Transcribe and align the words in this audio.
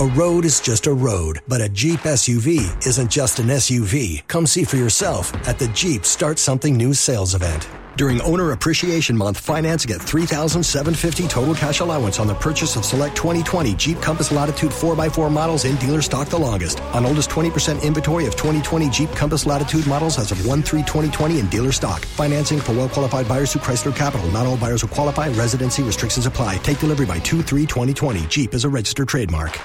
A 0.00 0.06
road 0.06 0.44
is 0.44 0.60
just 0.60 0.88
a 0.88 0.92
road, 0.92 1.40
but 1.46 1.60
a 1.60 1.68
Jeep 1.68 2.00
SUV 2.00 2.84
isn't 2.84 3.08
just 3.08 3.38
an 3.38 3.46
SUV. 3.46 4.26
Come 4.26 4.44
see 4.44 4.64
for 4.64 4.74
yourself 4.74 5.32
at 5.46 5.56
the 5.56 5.68
Jeep 5.68 6.04
Start 6.04 6.40
Something 6.40 6.76
New 6.76 6.94
sales 6.94 7.36
event. 7.36 7.68
During 7.96 8.20
Owner 8.22 8.50
Appreciation 8.50 9.16
Month, 9.16 9.38
finance 9.38 9.86
get 9.86 10.02
3750 10.02 11.28
total 11.28 11.54
cash 11.54 11.78
allowance 11.78 12.18
on 12.18 12.26
the 12.26 12.34
purchase 12.34 12.74
of 12.74 12.84
select 12.84 13.14
2020 13.14 13.72
Jeep 13.74 14.02
Compass 14.02 14.32
Latitude 14.32 14.72
4x4 14.72 15.30
models 15.30 15.64
in 15.64 15.76
dealer 15.76 16.02
stock 16.02 16.26
the 16.26 16.36
longest. 16.36 16.80
On 16.92 17.06
oldest 17.06 17.30
20% 17.30 17.80
inventory 17.84 18.26
of 18.26 18.34
2020 18.34 18.90
Jeep 18.90 19.10
Compass 19.10 19.46
Latitude 19.46 19.86
models 19.86 20.18
as 20.18 20.32
of 20.32 20.44
1 20.44 20.60
3 20.64 20.80
2020 20.80 21.38
in 21.38 21.46
dealer 21.50 21.70
stock. 21.70 22.04
Financing 22.04 22.58
for 22.58 22.72
well 22.72 22.88
qualified 22.88 23.28
buyers 23.28 23.52
through 23.52 23.62
Chrysler 23.62 23.94
Capital. 23.94 24.28
Not 24.32 24.44
all 24.44 24.56
buyers 24.56 24.82
will 24.82 24.90
qualify. 24.90 25.28
Residency 25.28 25.84
restrictions 25.84 26.26
apply. 26.26 26.56
Take 26.58 26.80
delivery 26.80 27.06
by 27.06 27.20
2 27.20 27.42
3 27.42 27.64
2020. 27.64 28.26
Jeep 28.26 28.54
is 28.54 28.64
a 28.64 28.68
registered 28.68 29.06
trademark. 29.06 29.56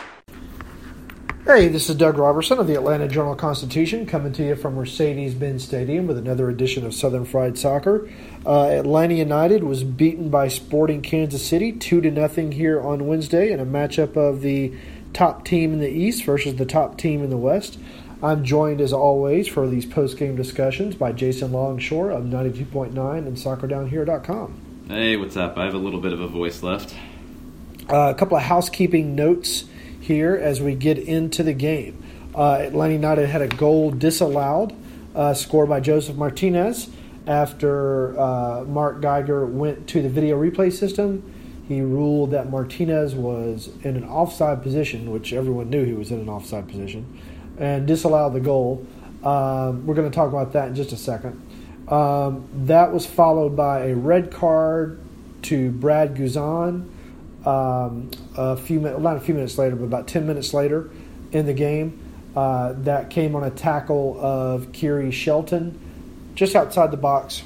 Hey, 1.50 1.68
this 1.68 1.90
is 1.90 1.96
Doug 1.96 2.20
Roberson 2.20 2.60
of 2.60 2.68
the 2.68 2.76
Atlanta 2.76 3.08
Journal 3.08 3.34
Constitution 3.34 4.06
coming 4.06 4.32
to 4.34 4.44
you 4.44 4.56
from 4.56 4.76
Mercedes 4.76 5.34
Benz 5.34 5.64
Stadium 5.64 6.06
with 6.06 6.20
another 6.20 6.48
edition 6.48 6.86
of 6.86 6.94
Southern 6.94 7.26
Fried 7.26 7.58
Soccer. 7.58 8.08
Uh, 8.46 8.66
Atlanta 8.66 9.16
United 9.16 9.64
was 9.64 9.84
beaten 9.84 10.30
by 10.30 10.48
Sporting 10.48 11.02
Kansas 11.02 11.44
City 11.44 11.72
2 11.72 12.02
to 12.02 12.12
nothing 12.12 12.52
here 12.52 12.80
on 12.80 13.08
Wednesday 13.08 13.52
in 13.52 13.60
a 13.60 13.66
matchup 13.66 14.16
of 14.16 14.42
the 14.42 14.72
top 15.12 15.44
team 15.44 15.74
in 15.74 15.80
the 15.80 15.90
East 15.90 16.24
versus 16.24 16.58
the 16.58 16.68
top 16.68 17.00
team 17.00 17.24
in 17.24 17.32
the 17.32 17.36
West. 17.36 17.80
I'm 18.22 18.44
joined 18.44 18.80
as 18.80 18.94
always 18.94 19.48
for 19.48 19.68
these 19.68 19.88
post 19.88 20.18
game 20.18 20.36
discussions 20.36 20.94
by 20.94 21.14
Jason 21.14 21.52
Longshore 21.52 22.12
of 22.12 22.26
92.9 22.26 22.94
and 23.18 23.36
soccerdownhere.com. 23.36 24.86
Hey, 24.88 25.18
what's 25.18 25.36
up? 25.36 25.58
I 25.58 25.66
have 25.66 25.74
a 25.74 25.80
little 25.80 26.00
bit 26.00 26.14
of 26.14 26.22
a 26.22 26.28
voice 26.28 26.62
left. 26.62 26.94
Uh, 27.90 28.12
a 28.12 28.14
couple 28.14 28.38
of 28.38 28.44
housekeeping 28.44 29.16
notes 29.16 29.64
here 30.00 30.36
as 30.36 30.62
we 30.62 30.76
get 30.76 30.98
into 30.98 31.44
the 31.44 31.54
game. 31.54 32.04
Uh, 32.36 32.54
Atlanta 32.54 32.94
United 32.94 33.28
had 33.28 33.42
a 33.42 33.48
goal 33.48 33.92
disallowed, 33.92 34.74
uh, 35.16 35.34
scored 35.34 35.70
by 35.70 35.80
Josef 35.80 36.16
Martinez 36.16 36.90
after 37.28 38.20
uh, 38.20 38.64
Mark 38.66 39.02
Geiger 39.02 39.46
went 39.46 39.88
to 39.90 40.02
the 40.02 40.10
video 40.10 40.40
replay 40.40 40.72
system. 40.72 41.34
He 41.68 41.82
ruled 41.82 42.32
that 42.32 42.50
Martinez 42.50 43.14
was 43.14 43.70
in 43.84 43.96
an 43.96 44.04
offside 44.04 44.64
position, 44.64 45.12
which 45.12 45.34
everyone 45.34 45.70
knew 45.70 45.86
he 45.86 45.94
was 45.94 46.12
in 46.12 46.20
an 46.20 46.30
offside 46.30 46.68
position, 46.68 47.20
and 47.58 47.86
disallowed 47.86 48.34
the 48.34 48.40
goal. 48.40 48.86
Um, 49.24 49.86
we're 49.86 49.96
going 49.96 50.10
to 50.10 50.16
talk 50.16 50.30
about 50.30 50.54
that 50.54 50.70
in 50.70 50.76
just 50.76 50.92
a 50.92 50.98
second. 50.98 51.40
Um, 51.88 52.48
that 52.54 52.92
was 52.92 53.06
followed 53.06 53.56
by 53.56 53.88
a 53.88 53.96
red 53.96 54.32
card 54.32 55.00
to 55.44 55.72
Brad 55.72 56.16
Guzan 56.16 56.90
um, 57.46 58.12
a 58.36 58.58
few 58.58 58.80
minutes, 58.80 59.02
not 59.02 59.18
a 59.18 59.20
few 59.20 59.34
minutes 59.34 59.58
later, 59.58 59.76
but 59.76 59.86
about 59.86 60.08
10 60.08 60.28
minutes 60.28 60.54
later 60.54 60.90
in 61.32 61.46
the 61.46 61.54
game. 61.54 62.06
Uh, 62.36 62.74
that 62.78 63.10
came 63.10 63.36
on 63.36 63.44
a 63.44 63.50
tackle 63.50 64.18
of 64.22 64.72
Khiry 64.72 65.12
Shelton 65.12 65.80
just 66.36 66.56
outside 66.56 66.92
the 66.92 66.98
box. 66.98 67.44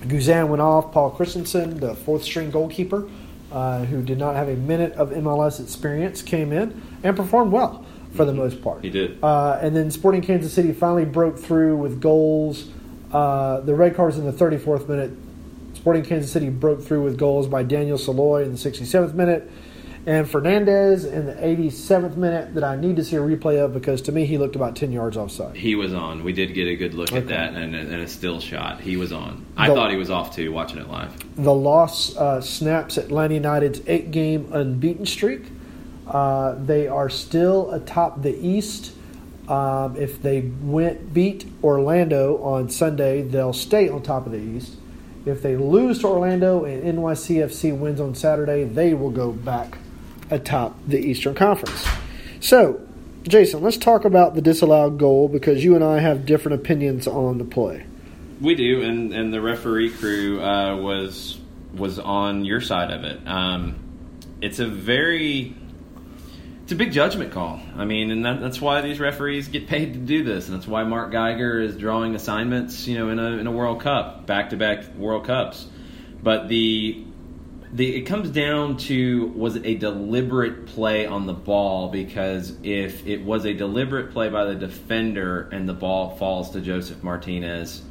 Guzan 0.00 0.48
went 0.48 0.62
off. 0.62 0.92
Paul 0.92 1.10
Christensen, 1.10 1.78
the 1.78 1.94
fourth 1.94 2.24
string 2.24 2.50
goalkeeper, 2.50 3.08
uh, 3.52 3.84
who 3.84 4.02
did 4.02 4.18
not 4.18 4.34
have 4.34 4.48
a 4.48 4.56
minute 4.56 4.92
of 4.94 5.10
MLS 5.10 5.60
experience, 5.60 6.22
came 6.22 6.52
in 6.52 6.82
and 7.02 7.16
performed 7.16 7.52
well 7.52 7.84
for 8.14 8.24
the 8.24 8.32
most 8.32 8.62
part. 8.62 8.82
He 8.82 8.90
did. 8.90 9.22
Uh, 9.22 9.58
and 9.60 9.76
then 9.76 9.90
Sporting 9.90 10.22
Kansas 10.22 10.52
City 10.52 10.72
finally 10.72 11.04
broke 11.04 11.38
through 11.38 11.76
with 11.76 12.00
goals. 12.00 12.68
Uh, 13.12 13.60
the 13.60 13.74
red 13.74 13.94
cards 13.94 14.16
in 14.16 14.24
the 14.24 14.32
34th 14.32 14.88
minute 14.88 15.10
Sporting 15.80 16.04
Kansas 16.04 16.30
City 16.30 16.50
broke 16.50 16.82
through 16.82 17.02
with 17.02 17.16
goals 17.16 17.46
by 17.48 17.62
Daniel 17.62 17.96
Salloi 17.96 18.44
in 18.44 18.52
the 18.52 18.58
67th 18.58 19.14
minute 19.14 19.50
and 20.04 20.28
Fernandez 20.28 21.06
in 21.06 21.24
the 21.24 21.32
87th 21.32 22.16
minute 22.16 22.52
that 22.52 22.62
I 22.62 22.76
need 22.76 22.96
to 22.96 23.04
see 23.04 23.16
a 23.16 23.20
replay 23.20 23.64
of 23.64 23.72
because 23.72 24.02
to 24.02 24.12
me 24.12 24.26
he 24.26 24.36
looked 24.36 24.56
about 24.56 24.76
10 24.76 24.92
yards 24.92 25.16
offside. 25.16 25.56
He 25.56 25.74
was 25.76 25.94
on. 25.94 26.22
We 26.22 26.34
did 26.34 26.52
get 26.52 26.68
a 26.68 26.76
good 26.76 26.92
look 26.92 27.08
Okay. 27.08 27.16
at 27.20 27.28
that 27.28 27.54
and, 27.54 27.74
and 27.74 27.94
a 27.94 28.06
still 28.08 28.40
shot. 28.40 28.82
He 28.82 28.98
was 28.98 29.10
on. 29.10 29.46
I 29.56 29.68
The- 29.68 29.74
thought 29.74 29.90
he 29.90 29.96
was 29.96 30.10
off 30.10 30.36
too, 30.36 30.52
watching 30.52 30.76
it 30.80 30.88
live. 30.90 31.16
The 31.42 31.54
loss 31.54 32.14
uh, 32.14 32.42
snaps 32.42 32.98
Atlanta 32.98 33.32
United's 33.34 33.80
eight 33.86 34.10
game 34.10 34.50
unbeaten 34.52 35.06
streak. 35.06 35.44
Uh, 36.06 36.56
they 36.62 36.88
are 36.88 37.08
still 37.08 37.70
atop 37.72 38.20
the 38.20 38.36
East. 38.38 38.92
Um, 39.48 39.96
if 39.96 40.20
they 40.20 40.42
went 40.42 41.14
beat 41.14 41.50
Orlando 41.64 42.36
on 42.42 42.68
Sunday, 42.68 43.22
they'll 43.22 43.54
stay 43.54 43.88
on 43.88 44.02
top 44.02 44.26
of 44.26 44.32
the 44.32 44.38
East. 44.38 44.74
If 45.26 45.42
they 45.42 45.56
lose 45.56 46.00
to 46.00 46.06
Orlando 46.06 46.64
and 46.64 46.82
NYCFC 46.98 47.76
wins 47.76 48.00
on 48.00 48.14
Saturday, 48.14 48.64
they 48.64 48.94
will 48.94 49.10
go 49.10 49.32
back 49.32 49.78
atop 50.30 50.76
the 50.86 50.98
Eastern 50.98 51.34
Conference. 51.34 51.86
So, 52.40 52.80
Jason, 53.24 53.62
let's 53.62 53.76
talk 53.76 54.04
about 54.04 54.34
the 54.34 54.40
disallowed 54.40 54.98
goal 54.98 55.28
because 55.28 55.62
you 55.62 55.74
and 55.74 55.84
I 55.84 55.98
have 55.98 56.24
different 56.24 56.60
opinions 56.60 57.06
on 57.06 57.38
the 57.38 57.44
play. 57.44 57.84
We 58.40 58.54
do, 58.54 58.82
and, 58.82 59.12
and 59.12 59.32
the 59.32 59.40
referee 59.40 59.90
crew 59.90 60.40
uh, 60.42 60.76
was 60.76 61.38
was 61.74 61.98
on 61.98 62.44
your 62.44 62.60
side 62.60 62.90
of 62.90 63.04
it. 63.04 63.20
Um, 63.26 63.76
it's 64.40 64.58
a 64.58 64.66
very 64.66 65.54
it's 66.70 66.76
a 66.76 66.78
big 66.78 66.92
judgment 66.92 67.32
call. 67.32 67.60
I 67.76 67.84
mean, 67.84 68.12
and 68.12 68.24
that, 68.24 68.40
that's 68.40 68.60
why 68.60 68.80
these 68.80 69.00
referees 69.00 69.48
get 69.48 69.66
paid 69.66 69.94
to 69.94 69.98
do 69.98 70.22
this, 70.22 70.46
and 70.46 70.56
that's 70.56 70.68
why 70.68 70.84
Mark 70.84 71.10
Geiger 71.10 71.60
is 71.60 71.76
drawing 71.76 72.14
assignments, 72.14 72.86
you 72.86 72.96
know, 72.96 73.08
in 73.08 73.18
a 73.18 73.38
in 73.38 73.48
a 73.48 73.50
World 73.50 73.80
Cup, 73.80 74.24
back 74.24 74.50
to 74.50 74.56
back 74.56 74.94
World 74.94 75.24
Cups. 75.24 75.66
But 76.22 76.46
the 76.46 77.04
the 77.72 77.96
it 77.96 78.02
comes 78.02 78.30
down 78.30 78.76
to 78.86 79.32
was 79.34 79.56
it 79.56 79.66
a 79.66 79.74
deliberate 79.74 80.66
play 80.66 81.06
on 81.06 81.26
the 81.26 81.32
ball? 81.32 81.88
Because 81.88 82.56
if 82.62 83.04
it 83.04 83.24
was 83.24 83.46
a 83.46 83.52
deliberate 83.52 84.12
play 84.12 84.28
by 84.28 84.44
the 84.44 84.54
defender 84.54 85.48
and 85.50 85.68
the 85.68 85.74
ball 85.74 86.14
falls 86.18 86.50
to 86.50 86.60
Josef 86.60 87.02
Martinez, 87.02 87.82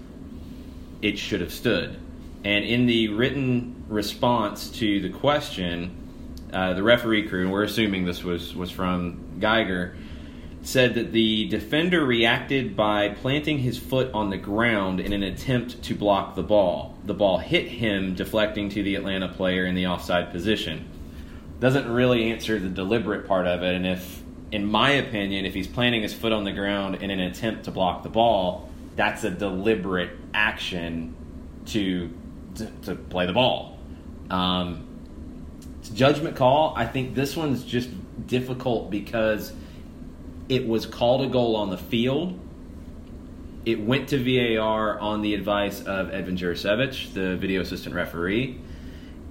it 1.01 1.19
should 1.19 1.41
have 1.41 1.51
stood. 1.51 1.97
And 2.45 2.63
in 2.63 2.85
the 2.85 3.09
written 3.09 3.83
response 3.89 4.69
to 4.79 5.01
the 5.01 5.09
question, 5.09 5.98
uh, 6.53 6.73
the 6.73 6.83
referee 6.83 7.27
crew, 7.27 7.41
and 7.41 7.51
we're 7.51 7.63
assuming 7.63 8.05
this 8.05 8.23
was, 8.23 8.55
was 8.55 8.71
from 8.71 9.39
Geiger, 9.39 9.95
said 10.61 10.95
that 10.95 11.11
the 11.11 11.47
defender 11.47 12.05
reacted 12.05 12.75
by 12.75 13.09
planting 13.09 13.59
his 13.59 13.77
foot 13.77 14.11
on 14.13 14.29
the 14.29 14.37
ground 14.37 14.99
in 14.99 15.13
an 15.13 15.23
attempt 15.23 15.81
to 15.83 15.95
block 15.95 16.35
the 16.35 16.43
ball. 16.43 16.97
The 17.05 17.13
ball 17.13 17.37
hit 17.37 17.67
him, 17.67 18.15
deflecting 18.15 18.69
to 18.69 18.83
the 18.83 18.95
Atlanta 18.95 19.29
player 19.29 19.65
in 19.65 19.75
the 19.75 19.87
offside 19.87 20.31
position. 20.31 20.89
Doesn't 21.59 21.89
really 21.89 22.31
answer 22.31 22.59
the 22.59 22.69
deliberate 22.69 23.27
part 23.27 23.47
of 23.47 23.63
it, 23.63 23.75
and 23.75 23.87
if, 23.87 24.21
in 24.51 24.65
my 24.65 24.91
opinion, 24.91 25.45
if 25.45 25.53
he's 25.53 25.67
planting 25.67 26.01
his 26.01 26.13
foot 26.13 26.31
on 26.31 26.43
the 26.43 26.51
ground 26.51 26.95
in 26.95 27.09
an 27.09 27.19
attempt 27.19 27.65
to 27.65 27.71
block 27.71 28.03
the 28.03 28.09
ball, 28.09 28.69
that's 28.95 29.23
a 29.23 29.29
deliberate 29.29 30.11
action 30.33 31.15
to 31.67 32.13
to, 32.55 32.65
to 32.83 32.95
play 32.95 33.25
the 33.25 33.33
ball. 33.33 33.77
Um, 34.29 34.88
judgment 35.87 36.35
call. 36.35 36.73
I 36.75 36.85
think 36.85 37.15
this 37.15 37.35
one's 37.35 37.63
just 37.63 37.89
difficult 38.27 38.89
because 38.89 39.53
it 40.49 40.67
was 40.67 40.85
called 40.85 41.21
a 41.21 41.27
goal 41.27 41.55
on 41.55 41.69
the 41.69 41.77
field. 41.77 42.37
It 43.65 43.79
went 43.79 44.09
to 44.09 44.17
VAR 44.17 44.99
on 44.99 45.21
the 45.21 45.35
advice 45.35 45.81
of 45.81 46.07
Edvin 46.07 46.37
Jurisevic, 46.37 47.13
the 47.13 47.37
video 47.37 47.61
assistant 47.61 47.95
referee. 47.95 48.59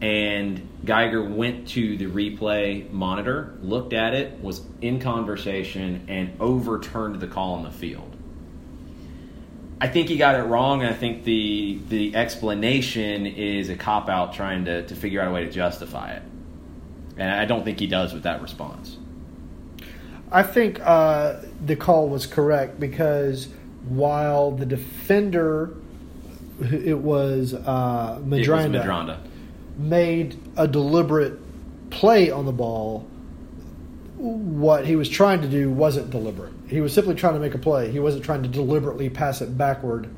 And 0.00 0.68
Geiger 0.84 1.22
went 1.22 1.68
to 1.68 1.96
the 1.96 2.06
replay 2.06 2.88
monitor, 2.90 3.58
looked 3.62 3.92
at 3.92 4.14
it, 4.14 4.40
was 4.40 4.62
in 4.80 5.00
conversation, 5.00 6.04
and 6.08 6.40
overturned 6.40 7.18
the 7.20 7.26
call 7.26 7.54
on 7.54 7.64
the 7.64 7.70
field. 7.70 8.14
I 9.80 9.88
think 9.88 10.08
he 10.08 10.16
got 10.16 10.34
it 10.34 10.42
wrong, 10.42 10.82
and 10.82 10.90
I 10.90 10.96
think 10.96 11.24
the 11.24 11.80
the 11.88 12.16
explanation 12.16 13.26
is 13.26 13.70
a 13.70 13.76
cop 13.76 14.08
out 14.08 14.34
trying 14.34 14.64
to, 14.64 14.86
to 14.86 14.94
figure 14.94 15.20
out 15.20 15.28
a 15.28 15.30
way 15.32 15.44
to 15.44 15.50
justify 15.50 16.12
it. 16.12 16.22
And 17.18 17.30
I 17.30 17.44
don't 17.44 17.64
think 17.64 17.80
he 17.80 17.86
does 17.86 18.12
with 18.14 18.22
that 18.22 18.40
response. 18.42 18.96
I 20.30 20.42
think 20.42 20.80
uh, 20.82 21.40
the 21.64 21.74
call 21.76 22.08
was 22.08 22.26
correct 22.26 22.78
because 22.78 23.48
while 23.88 24.50
the 24.52 24.66
defender, 24.66 25.74
it 26.60 26.98
was 26.98 27.54
uh, 27.54 28.20
Madranda, 28.24 28.38
It 28.38 28.48
was 28.48 28.86
Madranda. 28.86 29.18
made 29.78 30.36
a 30.56 30.68
deliberate 30.68 31.38
play 31.90 32.30
on 32.30 32.44
the 32.46 32.52
ball, 32.52 33.06
what 34.18 34.84
he 34.86 34.96
was 34.96 35.08
trying 35.08 35.40
to 35.42 35.48
do 35.48 35.70
wasn't 35.70 36.10
deliberate. 36.10 36.52
He 36.68 36.80
was 36.80 36.92
simply 36.92 37.14
trying 37.14 37.34
to 37.34 37.40
make 37.40 37.54
a 37.54 37.58
play. 37.58 37.90
He 37.90 38.00
wasn't 38.00 38.24
trying 38.24 38.42
to 38.42 38.48
deliberately 38.48 39.08
pass 39.08 39.40
it 39.40 39.56
backward 39.56 40.08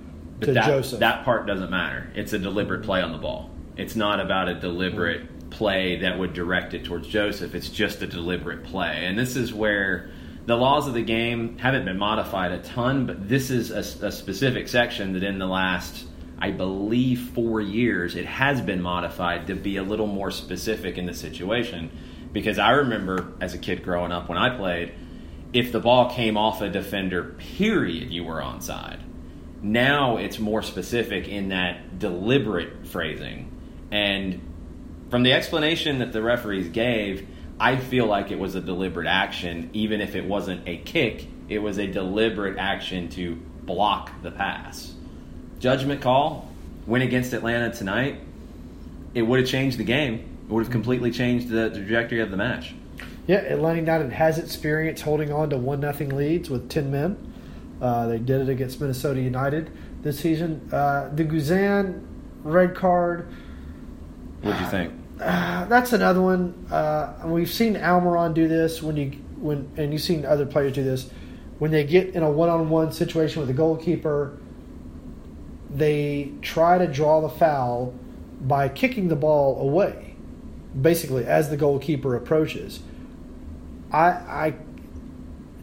But 0.41 0.47
to 0.47 0.53
that, 0.55 0.67
Josef. 0.67 0.99
that 1.01 1.25
part 1.25 1.47
doesn't 1.47 1.71
matter. 1.71 2.11
It's 2.15 2.33
a 2.33 2.39
deliberate 2.39 2.83
play 2.83 3.03
on 3.03 3.13
the 3.13 3.19
ball. 3.19 3.51
It's 3.77 3.95
not 3.95 4.19
about 4.19 4.49
a 4.49 4.55
deliberate 4.55 5.29
play 5.51 6.01
that 6.01 6.19
would 6.19 6.33
direct 6.33 6.75
it 6.75 6.85
towards 6.85 7.09
Josef. 7.09 7.55
It's 7.55 7.69
just 7.69 8.03
a 8.03 8.07
deliberate 8.07 8.65
play. 8.65 9.05
And 9.07 9.19
this 9.19 9.37
is 9.37 9.53
where 9.53 10.11
the 10.47 10.57
laws 10.57 10.89
of 10.89 10.95
the 10.95 11.03
game 11.03 11.59
haven't 11.59 11.85
been 11.85 11.99
modified 11.99 12.53
a 12.53 12.59
ton, 12.59 13.07
but 13.07 13.29
this 13.29 13.51
is 13.51 13.71
a, 13.71 14.07
a 14.07 14.13
specific 14.13 14.69
section 14.69 15.13
that 15.13 15.23
in 15.23 15.39
the 15.39 15.47
last, 15.47 16.07
I 16.39 16.51
believe, 16.51 17.31
four 17.35 17.61
years, 17.61 18.17
it 18.17 18.27
has 18.27 18.61
been 18.61 18.81
modified 18.81 19.49
to 19.49 19.55
be 19.55 19.77
a 19.77 19.83
little 19.83 20.07
more 20.07 20.31
specific 20.31 20.99
in 20.99 21.07
the 21.07 21.15
situation. 21.15 21.91
Because 22.33 22.59
I 22.59 22.71
remember 22.71 23.33
as 23.41 23.55
a 23.55 23.59
kid 23.59 23.83
growing 23.83 24.13
up 24.13 24.29
when 24.29 24.39
I 24.39 24.57
played, 24.57 24.93
if 25.53 25.73
the 25.73 25.81
ball 25.81 26.11
came 26.11 26.37
off 26.37 26.61
a 26.63 26.69
defender, 26.69 27.35
period, 27.57 28.11
you 28.11 28.25
were 28.25 28.41
onside. 28.41 29.01
Now 29.63 30.17
it's 30.17 30.39
more 30.39 30.63
specific 30.63 31.29
in 31.29 31.49
that 31.49 31.99
deliberate 31.99 32.87
phrasing. 32.87 33.53
And 33.91 34.41
from 35.11 35.23
the 35.23 35.33
explanation 35.33 35.99
that 35.99 36.13
the 36.13 36.23
referees 36.23 36.69
gave, 36.69 37.29
I 37.59 37.77
feel 37.77 38.07
like 38.07 38.31
it 38.31 38.39
was 38.39 38.55
a 38.55 38.61
deliberate 38.61 39.07
action, 39.07 39.71
even 39.73 40.01
if 40.01 40.15
it 40.15 40.25
wasn't 40.25 40.67
a 40.67 40.79
kick, 40.79 41.27
it 41.49 41.59
was 41.59 41.79
a 41.79 41.87
deliberate 41.87 42.59
action 42.59 43.09
to 43.11 43.35
block 43.35 44.23
the 44.23 44.31
pass. 44.31 44.95
Judgment 45.59 46.01
call, 46.01 46.49
win 46.87 47.03
against 47.03 47.33
Atlanta 47.33 47.71
tonight, 47.73 48.21
it 49.15 49.23
would 49.23 49.41
have 49.41 49.49
changed 49.49 49.79
the 49.79 49.85
game. 49.85 50.39
It 50.49 50.53
would 50.53 50.63
have 50.63 50.73
completely 50.73 51.11
changed 51.11 51.49
the 51.49 51.71
trajectory 51.71 52.21
of 52.21 52.31
the 52.31 52.37
match. 52.37 52.75
Yeah, 53.27 53.39
Atlanta 53.39 53.81
United 53.81 54.13
has 54.13 54.39
experience 54.39 55.01
holding 55.01 55.33
on 55.33 55.51
to 55.51 55.59
one 55.59 55.81
nothing 55.81 56.09
leads 56.11 56.49
with 56.49 56.69
ten 56.69 56.91
men. 56.91 57.33
Uh, 57.81 58.07
they 58.07 58.19
did 58.19 58.41
it 58.43 58.49
against 58.49 58.81
Minnesota 58.81 59.21
United 59.21 59.71
this 60.03 60.19
season. 60.19 60.69
Uh, 60.73 61.11
the 61.15 61.25
Guzan 61.25 62.05
red 62.43 62.75
card. 62.75 63.29
What 64.43 64.57
do 64.57 64.65
you 64.65 64.71
think? 64.71 65.00
That's 65.69 65.93
another 65.93 66.23
one. 66.23 66.67
Uh, 66.71 67.13
we've 67.27 67.51
seen 67.51 67.75
Almiron 67.75 68.33
do 68.33 68.49
this 68.49 68.83
when 68.83 68.97
you 68.97 69.11
when, 69.37 69.71
and 69.77 69.93
you've 69.93 70.01
seen 70.01 70.25
other 70.25 70.47
players 70.47 70.73
do 70.73 70.83
this 70.83 71.11
when 71.59 71.71
they 71.71 71.85
get 71.85 72.15
in 72.15 72.23
a 72.23 72.31
one-on-one 72.31 72.93
situation 72.93 73.41
with 73.41 73.49
the 73.49 73.55
goalkeeper. 73.55 74.39
They 75.69 76.33
try 76.41 76.79
to 76.79 76.87
draw 76.87 77.21
the 77.21 77.29
foul 77.29 77.93
by 78.41 78.71
kicking 78.71 79.09
the 79.09 79.17
ball 79.17 79.61
away, 79.61 80.15
basically 80.81 81.27
as 81.27 81.51
the 81.51 81.57
goalkeeper 81.59 82.17
approaches. 82.17 82.81
I, 83.93 84.09
I 84.09 84.55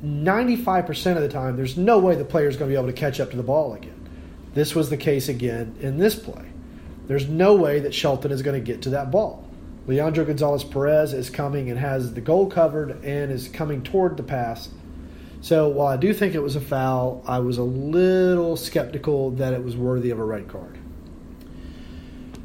95% 0.03 1.15
of 1.15 1.24
the 1.24 1.30
time, 1.30 1.57
there's 1.57 1.77
no 1.77 1.98
way 1.98 2.13
the 2.13 2.25
player 2.25 2.48
is 2.48 2.57
going 2.57 2.69
to 2.69 2.74
be 2.74 2.77
able 2.77 2.94
to 2.94 2.94
catch 2.94 3.19
up 3.19 3.31
to 3.31 3.38
the 3.38 3.42
ball 3.42 3.74
again. 3.74 4.07
This 4.53 4.75
was 4.75 4.92
the 4.92 4.98
case 4.98 5.30
again 5.30 5.75
in 5.80 5.98
this 5.98 6.13
play. 6.13 6.45
There's 7.07 7.27
no 7.27 7.56
way 7.56 7.80
that 7.80 7.95
Shelton 7.95 8.31
is 8.31 8.44
going 8.44 8.63
to 8.63 8.63
get 8.63 8.83
to 8.83 8.92
that 8.92 9.10
ball. 9.10 9.47
Leandro 9.88 10.25
Gonzalez 10.25 10.66
Pirez 10.66 11.13
is 11.13 11.30
coming 11.30 11.69
and 11.69 11.80
has 11.80 12.13
the 12.13 12.22
goal 12.22 12.48
covered 12.48 13.04
and 13.06 13.31
is 13.31 13.48
coming 13.48 13.81
toward 13.81 14.18
the 14.18 14.24
pass. 14.24 14.69
So 15.39 15.69
while 15.69 15.88
I 15.88 15.98
do 15.98 16.13
think 16.13 16.36
it 16.36 16.44
was 16.44 16.57
a 16.57 16.62
foul, 16.62 17.24
I 17.25 17.39
was 17.39 17.57
a 17.57 17.63
little 17.63 18.57
skeptical 18.57 19.31
that 19.31 19.54
it 19.54 19.63
was 19.63 19.78
worthy 19.78 20.10
of 20.10 20.19
a 20.19 20.24
red 20.24 20.50
card. 20.50 20.78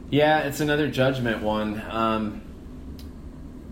Yeah, 0.09 0.41
it's 0.41 0.61
another 0.61 0.89
judgment 0.89 1.43
one. 1.43 1.83
Um, 1.91 2.43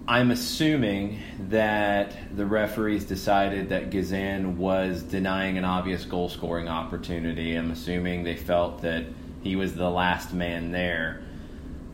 I'm 0.09 0.33
assuming 0.33 1.21
that 1.51 2.17
the 2.35 2.47
referees 2.47 3.05
decided 3.05 3.69
that 3.69 3.91
Guzan 3.91 4.57
was 4.57 5.03
denying 5.05 5.59
an 5.59 5.65
obvious 5.65 6.05
goal 6.05 6.29
scoring 6.29 6.67
opportunity. 6.67 7.55
I'm 7.55 7.71
assuming 7.71 8.25
they 8.25 8.35
felt 8.35 8.83
that 8.83 9.05
he 9.43 9.55
was 9.55 9.75
the 9.75 9.89
last 9.89 10.33
man 10.33 10.73
there. 10.73 11.23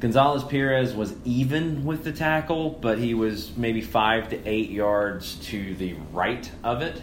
Gonzalez 0.01 0.45
Pirez 0.45 0.95
was 0.95 1.15
even 1.25 1.85
with 1.85 2.05
the 2.05 2.13
tackle, 2.13 2.71
but 2.71 2.99
he 2.99 3.15
was 3.15 3.57
maybe 3.57 3.81
five 3.81 4.29
to 4.29 4.47
eight 4.47 4.71
yards 4.71 5.37
to 5.47 5.75
the 5.77 5.95
right 6.13 6.51
of 6.63 6.83
it. 6.83 7.01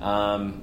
Um, 0.00 0.62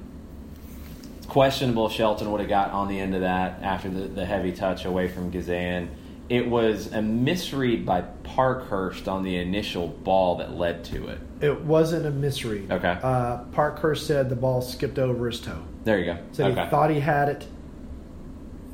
questionable 1.28 1.88
if 1.88 1.94
Shelton 1.94 2.32
would 2.32 2.42
have 2.42 2.50
got 2.50 2.72
on 2.72 2.90
the 2.90 3.00
end 3.00 3.16
of 3.16 3.22
that 3.22 3.64
after 3.64 3.90
the, 3.90 4.02
the 4.02 4.26
heavy 4.26 4.52
touch 4.52 4.86
away 4.86 5.08
from 5.08 5.32
Guzan. 5.32 5.88
It 6.30 6.48
was 6.48 6.94
a 6.94 7.02
misread 7.02 7.86
by 7.86 8.02
Parkhurst 8.02 9.08
on 9.08 9.24
the 9.24 9.38
initial 9.38 9.88
ball 9.88 10.38
that 10.38 10.54
led 10.54 10.86
to 10.86 11.08
it. 11.08 11.20
It 11.42 11.62
wasn't 11.62 12.06
a 12.06 12.12
misread. 12.12 12.72
Okay. 12.72 13.00
Uh, 13.02 13.40
Parkhurst 13.52 14.08
said 14.08 14.30
the 14.30 14.36
ball 14.36 14.62
skipped 14.62 15.00
over 15.00 15.26
his 15.28 15.42
toe. 15.42 15.64
There 15.84 16.00
you 16.00 16.06
go. 16.06 16.18
So 16.32 16.46
okay. 16.46 16.64
he 16.64 16.70
thought 16.70 16.90
he 16.92 17.00
had 17.00 17.30
it. 17.30 17.48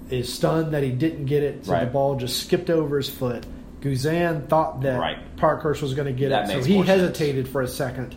Is 0.09 0.31
stunned 0.33 0.73
that 0.73 0.83
he 0.83 0.91
didn't 0.91 1.25
get 1.25 1.43
it. 1.43 1.65
So 1.65 1.73
Right. 1.73 1.85
the 1.85 1.91
ball 1.91 2.15
just 2.15 2.41
skipped 2.43 2.69
over 2.69 2.97
his 2.97 3.09
foot. 3.09 3.45
Guzan 3.81 4.47
thought 4.47 4.81
that 4.81 4.99
Right. 4.99 5.17
Parkhurst 5.37 5.81
was 5.81 5.93
going 5.93 6.07
to 6.07 6.13
get 6.13 6.29
That 6.29 6.49
it, 6.49 6.53
so 6.53 6.63
he 6.63 6.75
more 6.75 6.85
sense. 6.85 7.01
hesitated 7.01 7.47
for 7.47 7.61
a 7.61 7.67
second, 7.67 8.15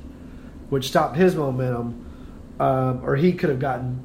which 0.68 0.88
stopped 0.88 1.16
his 1.16 1.34
momentum, 1.34 2.06
um, 2.60 3.00
or 3.04 3.16
he 3.16 3.32
could 3.32 3.50
have 3.50 3.58
gotten 3.58 4.00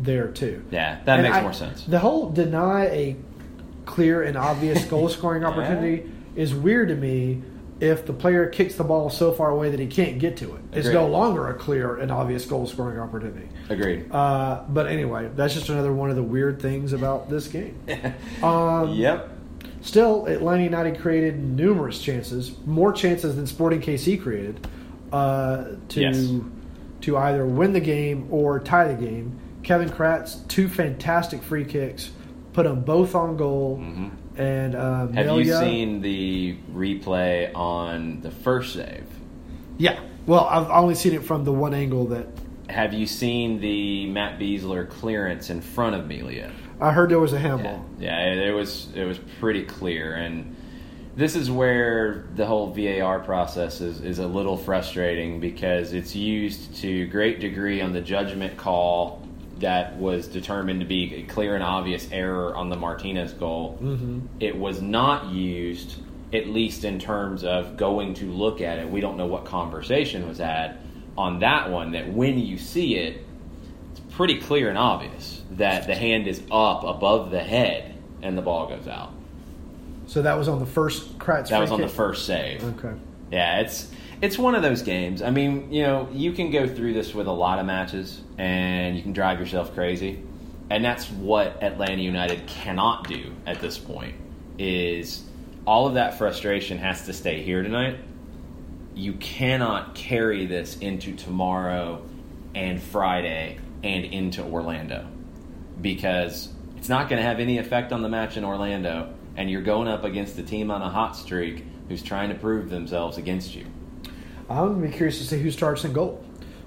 there 0.00 0.28
too. 0.28 0.62
Yeah, 0.70 0.98
that 1.04 1.14
And 1.18 1.22
makes 1.24 1.36
I- 1.36 1.42
more 1.42 1.52
sense. 1.52 1.84
The 1.84 1.98
whole 1.98 2.30
deny 2.30 2.86
a 2.86 3.16
clear 3.86 4.22
and 4.22 4.36
obvious 4.36 4.84
goal 4.84 5.08
scoring 5.10 5.44
opportunity 5.44 6.04
is 6.36 6.54
weird 6.54 6.88
to 6.88 6.94
me. 6.96 7.42
If 7.80 8.04
the 8.04 8.12
player 8.12 8.46
kicks 8.46 8.74
the 8.74 8.84
ball 8.84 9.08
so 9.08 9.32
far 9.32 9.50
away 9.50 9.70
that 9.70 9.80
he 9.80 9.86
can't 9.86 10.18
get 10.18 10.36
to 10.38 10.54
it, 10.54 10.60
it's 10.72 10.86
Agreed. 10.86 11.00
no 11.00 11.08
longer 11.08 11.48
a 11.48 11.54
clear 11.54 11.96
and 11.96 12.12
obvious 12.12 12.44
goal 12.44 12.66
scoring 12.66 12.98
opportunity. 12.98 13.48
Agreed. 13.70 14.12
Uh, 14.12 14.64
but 14.68 14.86
anyway, 14.86 15.30
that's 15.34 15.54
just 15.54 15.70
another 15.70 15.92
one 15.92 16.10
of 16.10 16.16
the 16.16 16.22
weird 16.22 16.60
things 16.60 16.92
about 16.92 17.30
this 17.30 17.48
game. 17.48 17.74
um, 18.42 18.90
yep. 18.92 19.30
Still, 19.80 20.26
Atlanta 20.26 20.62
United 20.62 21.00
created 21.00 21.38
numerous 21.42 21.98
chances, 22.02 22.52
more 22.66 22.92
chances 22.92 23.36
than 23.36 23.46
Sporting 23.46 23.80
KC 23.80 24.20
created, 24.22 24.66
uh, 25.10 25.64
to 25.88 26.00
Yes. 26.02 26.30
to 27.00 27.16
either 27.16 27.46
win 27.46 27.72
the 27.72 27.80
game 27.80 28.26
or 28.30 28.60
tie 28.60 28.92
the 28.92 29.02
game. 29.02 29.38
Kevin 29.62 29.88
Kratz, 29.88 30.46
two 30.48 30.68
fantastic 30.68 31.42
free 31.42 31.64
kicks, 31.64 32.10
put 32.52 32.64
them 32.64 32.82
both 32.82 33.14
on 33.14 33.38
goal. 33.38 33.82
And 34.40 34.74
uh. 34.74 35.08
Have 35.08 35.38
you 35.38 35.44
seen 35.54 36.00
the 36.00 36.56
replay 36.72 37.54
on 37.54 38.22
the 38.22 38.30
first 38.30 38.72
save? 38.72 39.04
Yeah. 39.76 40.00
Well, 40.26 40.46
I've 40.46 40.70
only 40.70 40.94
seen 40.94 41.12
it 41.12 41.22
from 41.24 41.44
the 41.44 41.52
one 41.52 41.74
angle 41.74 42.06
that 42.06 42.26
Have 42.70 42.94
you 42.94 43.06
seen 43.06 43.60
the 43.60 44.06
Matt 44.06 44.38
Besler 44.38 44.88
clearance 44.88 45.50
in 45.50 45.60
front 45.60 45.94
of 45.96 46.06
Melia? 46.06 46.52
I 46.80 46.92
heard 46.92 47.10
there 47.10 47.18
was 47.20 47.32
a 47.34 47.36
Yeah, 47.36 47.42
handball. 47.42 47.84
yeah, 47.98 48.32
it 48.32 48.52
was 48.54 48.88
it 48.94 49.04
was 49.04 49.18
pretty 49.40 49.64
clear, 49.64 50.14
and 50.14 50.56
this 51.16 51.36
is 51.36 51.50
where 51.50 52.24
the 52.34 52.46
whole 52.46 52.72
VAR 52.72 53.20
process 53.20 53.82
is, 53.82 54.00
is 54.00 54.20
a 54.20 54.26
little 54.26 54.56
frustrating 54.56 55.38
because 55.40 55.92
it's 55.92 56.16
used 56.16 56.76
to 56.76 57.06
great 57.08 57.40
degree 57.40 57.82
on 57.82 57.92
the 57.92 58.00
judgment 58.00 58.56
call 58.56 59.26
that 59.60 59.96
was 59.96 60.26
determined 60.26 60.80
to 60.80 60.86
be 60.86 61.14
a 61.14 61.22
clear 61.22 61.54
and 61.54 61.62
obvious 61.62 62.08
error 62.10 62.54
on 62.54 62.68
the 62.68 62.76
Martinez 62.76 63.32
goal. 63.32 63.78
Mm-hmm. 63.80 64.20
It 64.40 64.56
was 64.56 64.82
not 64.82 65.26
used, 65.26 65.96
at 66.32 66.46
least 66.48 66.84
in 66.84 66.98
terms 66.98 67.44
of 67.44 67.76
going 67.76 68.14
to 68.14 68.26
look 68.26 68.60
at 68.60 68.78
it. 68.78 68.88
We 68.88 69.00
don't 69.00 69.16
know 69.16 69.26
what 69.26 69.44
conversation 69.44 70.28
was 70.28 70.38
had 70.38 70.78
on 71.16 71.40
that 71.40 71.70
one. 71.70 71.92
That 71.92 72.12
when 72.12 72.38
you 72.38 72.58
see 72.58 72.96
it, 72.96 73.24
it's 73.92 74.00
pretty 74.14 74.40
clear 74.40 74.68
and 74.68 74.78
obvious 74.78 75.42
that 75.52 75.86
the 75.86 75.94
hand 75.94 76.26
is 76.26 76.42
up 76.50 76.84
above 76.84 77.30
the 77.30 77.42
head 77.42 77.96
and 78.22 78.36
the 78.36 78.42
ball 78.42 78.68
goes 78.68 78.88
out. 78.88 79.12
So 80.06 80.22
that 80.22 80.36
was 80.36 80.48
on 80.48 80.58
the 80.58 80.66
first 80.66 81.18
Kratz. 81.18 81.50
That 81.50 81.60
was 81.60 81.70
on 81.70 81.80
the 81.80 81.88
first 81.88 82.26
save. 82.26 82.64
Okay. 82.64 82.98
Yeah, 83.30 83.60
it's 83.60 83.90
it's 84.22 84.38
one 84.38 84.54
of 84.54 84.62
those 84.62 84.82
games. 84.82 85.22
I 85.22 85.30
mean, 85.30 85.72
you 85.72 85.82
know, 85.82 86.08
you 86.12 86.32
can 86.32 86.50
go 86.50 86.66
through 86.66 86.92
this 86.92 87.14
with 87.14 87.26
a 87.26 87.32
lot 87.32 87.58
of 87.58 87.66
matches 87.66 88.20
and 88.36 88.96
you 88.96 89.02
can 89.02 89.12
drive 89.12 89.40
yourself 89.40 89.74
crazy. 89.74 90.22
And 90.68 90.84
that's 90.84 91.10
what 91.10 91.62
Atlanta 91.62 92.02
United 92.02 92.46
cannot 92.46 93.08
do 93.08 93.32
at 93.46 93.60
this 93.60 93.78
point 93.78 94.14
is 94.58 95.24
all 95.66 95.86
of 95.86 95.94
that 95.94 96.18
frustration 96.18 96.78
has 96.78 97.06
to 97.06 97.12
stay 97.12 97.42
here 97.42 97.62
tonight. 97.62 97.98
You 98.94 99.14
cannot 99.14 99.94
carry 99.94 100.46
this 100.46 100.76
into 100.78 101.16
tomorrow 101.16 102.04
and 102.54 102.82
Friday 102.82 103.58
and 103.82 104.04
into 104.04 104.42
Orlando 104.42 105.06
because 105.80 106.50
it's 106.76 106.88
not 106.88 107.08
going 107.08 107.20
to 107.20 107.26
have 107.26 107.40
any 107.40 107.58
effect 107.58 107.92
on 107.92 108.02
the 108.02 108.08
match 108.08 108.36
in 108.36 108.44
Orlando, 108.44 109.14
and 109.36 109.50
you're 109.50 109.62
going 109.62 109.88
up 109.88 110.04
against 110.04 110.38
a 110.38 110.42
team 110.42 110.70
on 110.70 110.82
a 110.82 110.90
hot 110.90 111.16
streak 111.16 111.64
who's 111.88 112.02
trying 112.02 112.28
to 112.28 112.34
prove 112.34 112.68
themselves 112.68 113.16
against 113.16 113.54
you. 113.54 113.66
I'm 114.50 114.66
going 114.68 114.82
to 114.82 114.88
be 114.88 114.92
curious 114.92 115.18
to 115.18 115.24
see 115.24 115.38
who 115.38 115.50
starts 115.52 115.84
in 115.84 115.92
goal. 115.92 116.22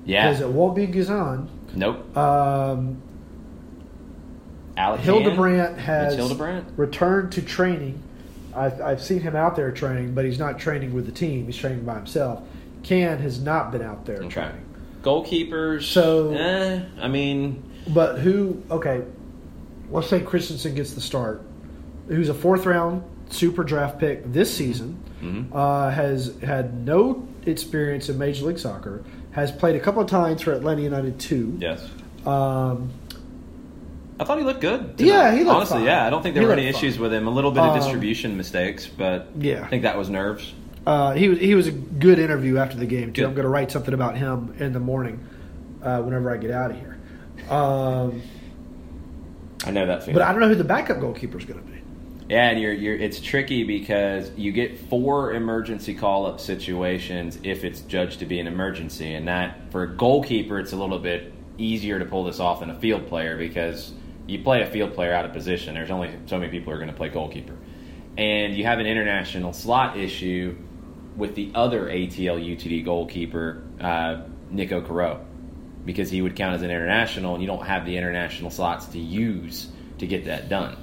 Yeah. 0.05 0.29
Because 0.29 0.41
it 0.41 0.49
won't 0.49 0.75
be 0.75 0.87
Guzan. 0.87 1.49
Nope. 1.75 2.15
Um, 2.17 3.01
Alec 4.77 5.01
Hildebrandt 5.01 5.77
has 5.77 6.15
Hildebrandt? 6.15 6.65
returned 6.77 7.33
to 7.33 7.41
training. 7.41 8.01
I've, 8.55 8.79
I've 8.81 9.03
seen 9.03 9.19
him 9.19 9.35
out 9.35 9.55
there 9.55 9.71
training, 9.71 10.13
but 10.13 10.23
he's 10.25 10.39
not 10.39 10.59
training 10.59 10.93
with 10.93 11.05
the 11.05 11.11
team. 11.11 11.45
He's 11.45 11.57
training 11.57 11.83
by 11.85 11.95
himself. 11.95 12.41
Kann 12.83 13.17
has 13.19 13.41
not 13.41 13.71
been 13.71 13.81
out 13.81 14.05
there 14.05 14.17
Okay. 14.17 14.29
training. 14.29 14.65
Goalkeepers. 15.01 15.83
So- 15.83 16.33
eh, 16.33 16.81
I 17.01 17.07
mean, 17.09 17.63
But 17.87 18.19
who? 18.19 18.63
Okay, 18.71 19.01
let's 19.91 20.07
say 20.07 20.21
Christensen 20.21 20.73
gets 20.75 20.93
the 20.93 21.01
start. 21.01 21.41
Who's 22.07 22.29
a 22.29 22.33
fourth 22.33 22.65
round 22.65 23.03
super 23.33 23.63
draft 23.63 23.99
pick 23.99 24.31
this 24.31 24.55
season? 24.55 24.97
Mm-hmm. 25.21 25.55
Uh, 25.55 25.89
has 25.91 26.35
had 26.41 26.85
no 26.85 27.27
experience 27.45 28.09
in 28.09 28.17
Major 28.17 28.45
League 28.45 28.59
Soccer. 28.59 29.03
Has 29.31 29.51
played 29.51 29.75
a 29.75 29.79
couple 29.79 30.01
of 30.01 30.09
times 30.09 30.41
for 30.41 30.53
Atlanta 30.53 30.81
United 30.81 31.19
too. 31.19 31.57
yes. 31.59 31.87
Um, 32.25 32.91
I 34.19 34.25
thought 34.25 34.37
he 34.37 34.43
looked 34.43 34.61
good. 34.61 34.93
Yeah, 34.99 35.33
he 35.33 35.39
looked 35.43 35.55
honestly. 35.55 35.77
fine. 35.79 35.85
Yeah, 35.85 36.05
I 36.05 36.09
don't 36.09 36.21
think 36.21 36.35
there 36.35 36.43
He 36.43 36.47
were 36.47 36.53
any 36.53 36.67
issues 36.67 36.95
fine. 36.95 37.01
with 37.03 37.13
him. 37.13 37.27
A 37.27 37.31
little 37.31 37.51
bit 37.51 37.63
of 37.63 37.71
Um, 37.71 37.79
distribution 37.79 38.37
mistakes, 38.37 38.85
but 38.87 39.27
yeah. 39.37 39.63
I 39.63 39.67
think 39.67 39.83
that 39.83 39.97
was 39.97 40.09
nerves. 40.09 40.53
Uh, 40.85 41.13
he 41.13 41.29
was 41.29 41.39
he 41.39 41.55
was 41.55 41.67
a 41.67 41.71
good 41.71 42.19
interview 42.19 42.57
after 42.59 42.77
the 42.77 42.85
game 42.85 43.11
too. 43.11 43.21
Good. 43.21 43.27
I'm 43.27 43.33
going 43.33 43.43
to 43.43 43.49
write 43.49 43.71
something 43.71 43.93
about 43.93 44.15
him 44.17 44.53
in 44.59 44.71
the 44.71 44.79
morning 44.79 45.19
uh, 45.81 45.99
whenever 46.01 46.31
I 46.31 46.37
get 46.37 46.51
out 46.51 46.71
of 46.71 46.77
here. 46.77 46.97
Um, 47.49 48.21
I 49.65 49.71
know 49.71 49.85
that 49.87 50.01
feeling. 50.03 50.13
but 50.13 50.21
I 50.23 50.31
don't 50.31 50.41
know 50.41 50.47
who 50.49 50.55
the 50.55 50.63
backup 50.63 50.99
goalkeeper 50.99 51.37
is 51.39 51.45
going 51.45 51.59
to 51.59 51.65
be. 51.65 51.81
Yeah, 52.29 52.49
and 52.49 52.59
you're, 52.59 52.73
you're 52.73 52.95
it's 52.95 53.19
tricky 53.19 53.63
because 53.63 54.31
you 54.37 54.51
get 54.53 54.79
four 54.89 55.33
emergency 55.33 55.93
call 55.93 56.25
up 56.25 56.39
situations 56.39 57.37
if 57.43 57.65
it's 57.65 57.81
judged 57.81 58.19
to 58.19 58.25
be 58.25 58.39
an 58.39 58.47
emergency, 58.47 59.13
and 59.13 59.27
that 59.27 59.71
for 59.71 59.83
a 59.83 59.87
goalkeeper 59.87 60.57
it's 60.57 60.71
a 60.71 60.77
little 60.77 60.99
bit 60.99 61.33
easier 61.57 61.99
to 61.99 62.05
pull 62.05 62.23
this 62.23 62.39
off 62.39 62.61
than 62.61 62.69
a 62.69 62.79
field 62.79 63.07
player 63.07 63.37
because 63.37 63.93
you 64.25 64.39
play 64.39 64.61
a 64.61 64.65
field 64.65 64.93
player 64.93 65.13
out 65.13 65.25
of 65.25 65.33
position. 65.33 65.73
There's 65.73 65.91
only 65.91 66.17
so 66.25 66.39
many 66.39 66.49
people 66.49 66.71
who 66.71 66.77
are 66.77 66.79
going 66.79 66.91
to 66.91 66.95
play 66.95 67.09
goalkeeper, 67.09 67.57
and 68.17 68.55
you 68.55 68.63
have 68.63 68.79
an 68.79 68.87
international 68.87 69.51
slot 69.51 69.97
issue 69.97 70.57
with 71.17 71.35
the 71.35 71.51
other 71.53 71.87
ATL 71.87 72.39
UTD 72.41 72.85
goalkeeper, 72.85 73.63
uh, 73.81 74.21
Nico 74.49 74.81
Caro, 74.81 75.25
because 75.85 76.09
he 76.09 76.21
would 76.21 76.37
count 76.37 76.55
as 76.55 76.61
an 76.61 76.71
international, 76.71 77.33
and 77.33 77.43
you 77.43 77.47
don't 77.47 77.65
have 77.65 77.85
the 77.85 77.97
international 77.97 78.49
slots 78.49 78.85
to 78.87 78.99
use 78.99 79.67
to 79.97 80.07
get 80.07 80.25
that 80.25 80.47
done. 80.47 80.77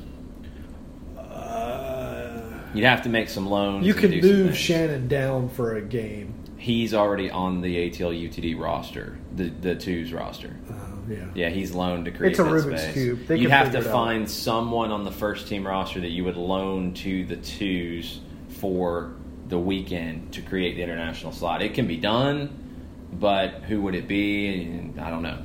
You'd 2.75 2.85
have 2.85 3.03
to 3.03 3.09
make 3.09 3.29
some 3.29 3.47
loans. 3.49 3.87
You 3.87 3.95
could 3.95 4.23
move. 4.23 4.57
Shannon 4.57 5.09
down 5.09 5.49
for 5.49 5.77
a 5.77 5.83
game. 5.83 6.35
He's 6.57 6.93
already 6.93 7.31
on 7.31 7.63
the 7.63 7.91
ATL 7.91 8.13
UTD 8.13 8.59
roster, 8.61 9.19
the 9.35 9.49
the 9.49 9.75
twos 9.75 10.13
roster. 10.13 10.57
Uh, 10.69 10.75
yeah. 11.09 11.25
Yeah, 11.35 11.49
he's 11.49 11.73
loaned 11.75 12.05
to 12.05 12.11
create 12.11 12.33
It's 12.33 12.39
a 12.39 12.45
that 12.45 12.51
Rubik's 12.53 12.83
space. 12.83 12.93
Cube. 12.95 13.27
They 13.27 13.37
You'd 13.39 13.51
have 13.51 13.73
to 13.73 13.79
it 13.79 13.87
out. 13.87 13.93
find 13.93 14.31
someone 14.31 14.91
on 14.93 15.05
the 15.05 15.11
first 15.11 15.49
team 15.49 15.67
roster 15.67 16.01
that 16.01 16.11
you 16.11 16.25
would 16.25 16.37
loan 16.37 16.93
to 16.95 17.25
the 17.25 17.37
twos 17.37 18.21
for 18.49 19.15
the 19.49 19.59
weekend 19.59 20.33
to 20.35 20.43
create 20.43 20.77
the 20.77 20.83
international 20.83 21.33
slot. 21.33 21.63
It 21.63 21.75
can 21.75 21.87
be 21.89 21.97
done, 21.97 23.09
but 23.13 23.63
who 23.67 23.81
would 23.83 23.95
it 23.95 24.07
be? 24.07 24.93
I 25.01 25.11
don't 25.11 25.23
know. 25.23 25.39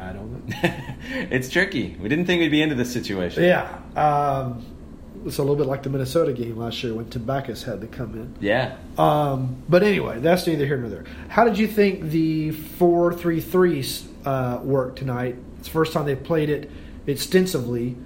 I 0.00 0.12
don't 0.12 0.48
know. 0.48 0.56
it's 1.30 1.48
tricky. 1.48 1.96
We 2.00 2.08
didn't 2.08 2.26
think 2.26 2.40
we'd 2.40 2.50
be 2.50 2.62
into 2.62 2.74
this 2.74 2.92
situation. 2.92 3.44
yeah. 3.44 3.78
Um, 3.96 4.64
it's 5.26 5.38
a 5.38 5.42
little 5.42 5.56
bit 5.56 5.66
like 5.66 5.82
the 5.82 5.90
Minnesota 5.90 6.32
game 6.32 6.56
last 6.56 6.82
year 6.84 6.94
when 6.94 7.10
Tim 7.10 7.24
Backus 7.24 7.64
had 7.64 7.80
to 7.80 7.88
come 7.88 8.14
in. 8.14 8.36
Yeah. 8.40 8.76
Um, 8.96 9.62
but 9.68 9.82
anyway, 9.82 10.20
that's 10.20 10.46
neither 10.46 10.64
here 10.64 10.76
nor 10.76 10.88
there. 10.88 11.04
How 11.28 11.44
did 11.44 11.58
you 11.58 11.66
think 11.66 12.10
the 12.10 12.52
four 12.52 13.12
three 13.12 13.40
three 13.40 13.84
uh, 14.24 14.60
worked 14.62 14.98
tonight? 15.00 15.36
It's 15.58 15.66
the 15.68 15.72
first 15.72 15.92
time 15.92 16.06
they've 16.06 16.22
played 16.22 16.50
it 16.50 16.70
extensively. 17.06 17.96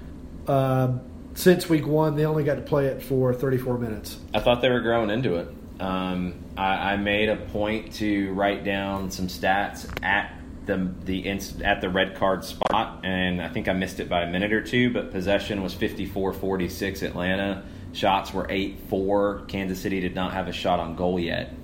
Um 0.48 1.02
since 1.34 1.68
week 1.68 1.86
one, 1.86 2.16
they 2.16 2.26
only 2.26 2.44
got 2.44 2.56
to 2.56 2.60
play 2.60 2.86
it 2.86 3.02
for 3.02 3.32
34 3.32 3.78
minutes. 3.78 4.18
I 4.34 4.40
thought 4.40 4.60
they 4.60 4.68
were 4.70 4.80
growing 4.80 5.10
into 5.10 5.36
it. 5.36 5.48
Um, 5.80 6.34
I, 6.56 6.92
I 6.92 6.96
made 6.96 7.28
a 7.28 7.36
point 7.36 7.94
to 7.94 8.32
write 8.34 8.64
down 8.64 9.10
some 9.10 9.28
stats 9.28 9.88
at 10.04 10.30
the 10.66 10.90
the 11.04 11.28
at 11.64 11.80
the 11.80 11.88
red 11.90 12.14
card 12.16 12.44
spot, 12.44 13.00
and 13.04 13.40
I 13.42 13.48
think 13.48 13.68
I 13.68 13.72
missed 13.72 14.00
it 14.00 14.08
by 14.08 14.22
a 14.22 14.30
minute 14.30 14.52
or 14.52 14.62
two. 14.62 14.92
But 14.92 15.10
possession 15.10 15.62
was 15.62 15.74
54-46 15.74 17.02
Atlanta. 17.02 17.64
Shots 17.92 18.32
were 18.32 18.46
8-4. 18.46 19.48
Kansas 19.48 19.80
City 19.80 20.00
did 20.00 20.14
not 20.14 20.32
have 20.32 20.48
a 20.48 20.52
shot 20.52 20.80
on 20.80 20.96
goal 20.96 21.18
yet. 21.20 21.54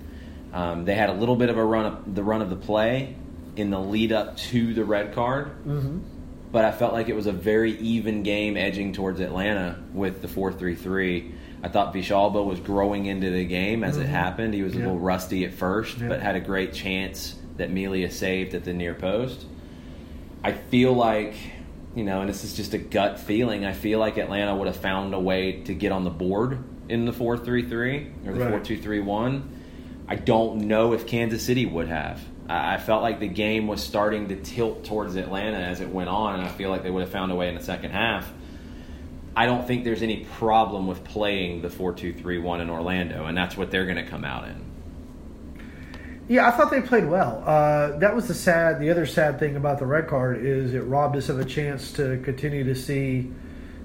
Um, 0.52 0.84
they 0.84 0.94
had 0.94 1.10
a 1.10 1.14
little 1.14 1.36
bit 1.36 1.48
of 1.48 1.56
a 1.58 1.64
run 1.64 1.86
of 1.86 2.14
the 2.14 2.22
run 2.22 2.42
of 2.42 2.50
the 2.50 2.56
play 2.56 3.14
in 3.56 3.70
the 3.70 3.80
lead 3.80 4.12
up 4.12 4.36
to 4.36 4.72
the 4.74 4.84
red 4.84 5.14
card 5.14 5.50
but 6.52 6.64
I 6.64 6.72
felt 6.72 6.92
like 6.94 7.08
it 7.10 7.14
was 7.16 7.26
a 7.26 7.32
very 7.32 7.72
even 7.78 8.22
game 8.22 8.56
edging 8.56 8.94
towards 8.94 9.20
Atlanta 9.20 9.78
with 9.92 10.22
the 10.22 10.28
4 10.28 10.52
3 10.52 10.74
3. 10.76 11.34
I 11.62 11.68
thought 11.68 11.92
Villalba 11.92 12.42
was 12.44 12.58
growing 12.60 13.04
into 13.06 13.30
the 13.30 13.44
game 13.44 13.84
as 13.84 13.98
it 13.98 14.06
happened. 14.06 14.54
He 14.54 14.62
was 14.62 14.74
a 14.74 14.78
little 14.78 14.98
rusty 14.98 15.44
at 15.44 15.52
first, 15.52 15.98
Yeah. 15.98 16.08
but 16.08 16.22
had 16.22 16.36
a 16.36 16.40
great 16.40 16.72
chance 16.72 17.34
that 17.58 17.70
Melia 17.70 18.10
saved 18.10 18.54
at 18.54 18.64
the 18.64 18.72
near 18.72 18.94
post. 18.94 19.44
I 20.42 20.52
feel 20.52 20.92
like, 20.92 21.34
you 21.94 22.04
know, 22.04 22.20
and 22.20 22.28
this 22.28 22.44
is 22.44 22.54
just 22.54 22.74
a 22.74 22.78
gut 22.78 23.20
feeling, 23.20 23.64
I 23.64 23.72
feel 23.72 23.98
like 23.98 24.16
Atlanta 24.16 24.54
would 24.56 24.66
have 24.66 24.76
found 24.76 25.14
a 25.14 25.20
way 25.20 25.62
to 25.64 25.74
get 25.74 25.92
on 25.92 26.04
the 26.04 26.10
board 26.10 26.58
in 26.88 27.04
the 27.04 27.12
4 27.12 27.36
3 27.36 27.68
3 27.68 28.10
or 28.26 28.32
the 28.32 28.40
Right. 28.40 28.50
4 28.50 28.60
2 28.60 28.78
3 28.78 29.00
1. 29.00 29.54
I 30.08 30.14
don't 30.14 30.62
know 30.62 30.94
if 30.94 31.06
Kansas 31.06 31.44
City 31.44 31.66
would 31.66 31.88
have. 31.88 32.24
I 32.48 32.74
I 32.74 32.78
felt 32.78 33.02
like 33.02 33.20
the 33.20 33.28
game 33.28 33.66
was 33.66 33.82
starting 33.82 34.28
to 34.28 34.36
tilt 34.36 34.84
towards 34.84 35.16
Atlanta 35.16 35.58
as 35.58 35.80
it 35.80 35.90
went 35.90 36.08
on, 36.08 36.38
and 36.38 36.44
I 36.44 36.48
feel 36.48 36.70
like 36.70 36.82
they 36.82 36.90
would 36.90 37.02
have 37.02 37.12
found 37.12 37.30
a 37.30 37.34
way 37.34 37.48
in 37.48 37.54
the 37.54 37.62
second 37.62 37.90
half. 37.90 38.32
I 39.36 39.46
don't 39.46 39.66
think 39.66 39.84
there's 39.84 40.02
any 40.02 40.24
problem 40.38 40.86
with 40.86 41.04
playing 41.04 41.62
the 41.62 41.70
4 41.70 41.92
2 41.92 42.14
3 42.14 42.38
1 42.38 42.60
in 42.60 42.70
Orlando, 42.70 43.26
and 43.26 43.36
that's 43.36 43.56
what 43.56 43.70
they're 43.70 43.84
going 43.84 44.02
to 44.02 44.06
come 44.06 44.24
out 44.24 44.48
in. 44.48 44.64
Yeah, 46.28 46.46
I 46.46 46.50
thought 46.50 46.70
they 46.70 46.82
played 46.82 47.08
well. 47.08 47.42
Uh, 47.44 47.98
that 47.98 48.14
was 48.14 48.28
the 48.28 48.34
sad. 48.34 48.80
The 48.80 48.90
other 48.90 49.06
sad 49.06 49.38
thing 49.38 49.56
about 49.56 49.78
the 49.78 49.86
red 49.86 50.08
card 50.08 50.44
is 50.44 50.74
it 50.74 50.80
robbed 50.80 51.16
us 51.16 51.30
of 51.30 51.40
a 51.40 51.44
chance 51.44 51.92
to 51.92 52.20
continue 52.22 52.64
to 52.64 52.74
see 52.74 53.32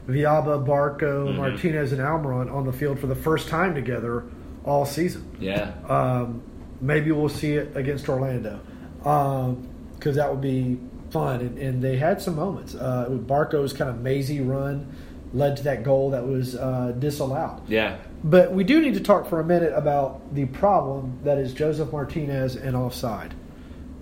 Villalba, 0.08 0.66
Barco, 0.66 1.34
Martinez, 1.36 1.94
and 1.94 2.02
Almiron 2.02 2.54
on 2.54 2.66
the 2.66 2.74
field 2.74 3.00
for 3.00 3.08
the 3.08 3.16
first 3.16 3.48
time 3.48 3.74
together 3.74 4.26
all 4.66 4.86
season. 4.86 5.36
Yeah. 5.40 5.74
Um, 5.88 6.44
maybe 6.82 7.12
we'll 7.12 7.30
see 7.30 7.54
it 7.54 7.76
against 7.78 8.10
Orlando 8.10 8.60
because 8.98 10.16
that 10.16 10.30
would 10.30 10.42
be 10.42 10.80
fun. 11.12 11.40
And, 11.40 11.58
and 11.58 11.82
they 11.82 11.98
had 11.98 12.22
some 12.22 12.36
moments. 12.36 12.76
Uh, 12.76 13.08
Barco's 13.10 13.72
kind 13.72 13.90
of 13.90 14.02
mazy 14.02 14.42
run 14.42 14.94
led 15.34 15.58
to 15.58 15.64
that 15.64 15.84
goal 15.84 16.12
that 16.12 16.26
was 16.28 16.56
uh, 16.56 16.94
disallowed. 17.00 17.62
yeah. 17.70 17.98
But 18.24 18.54
we 18.54 18.64
do 18.64 18.80
need 18.82 18.94
to 18.94 19.02
talk 19.02 19.28
for 19.28 19.42
a 19.42 19.44
minute 19.44 19.74
about 19.76 20.34
the 20.34 20.46
problem 20.46 21.20
that 21.24 21.38
is 21.38 21.54
Josef 21.54 21.92
Martinez 21.92 22.56
and 22.56 22.76
offside. 22.76 23.34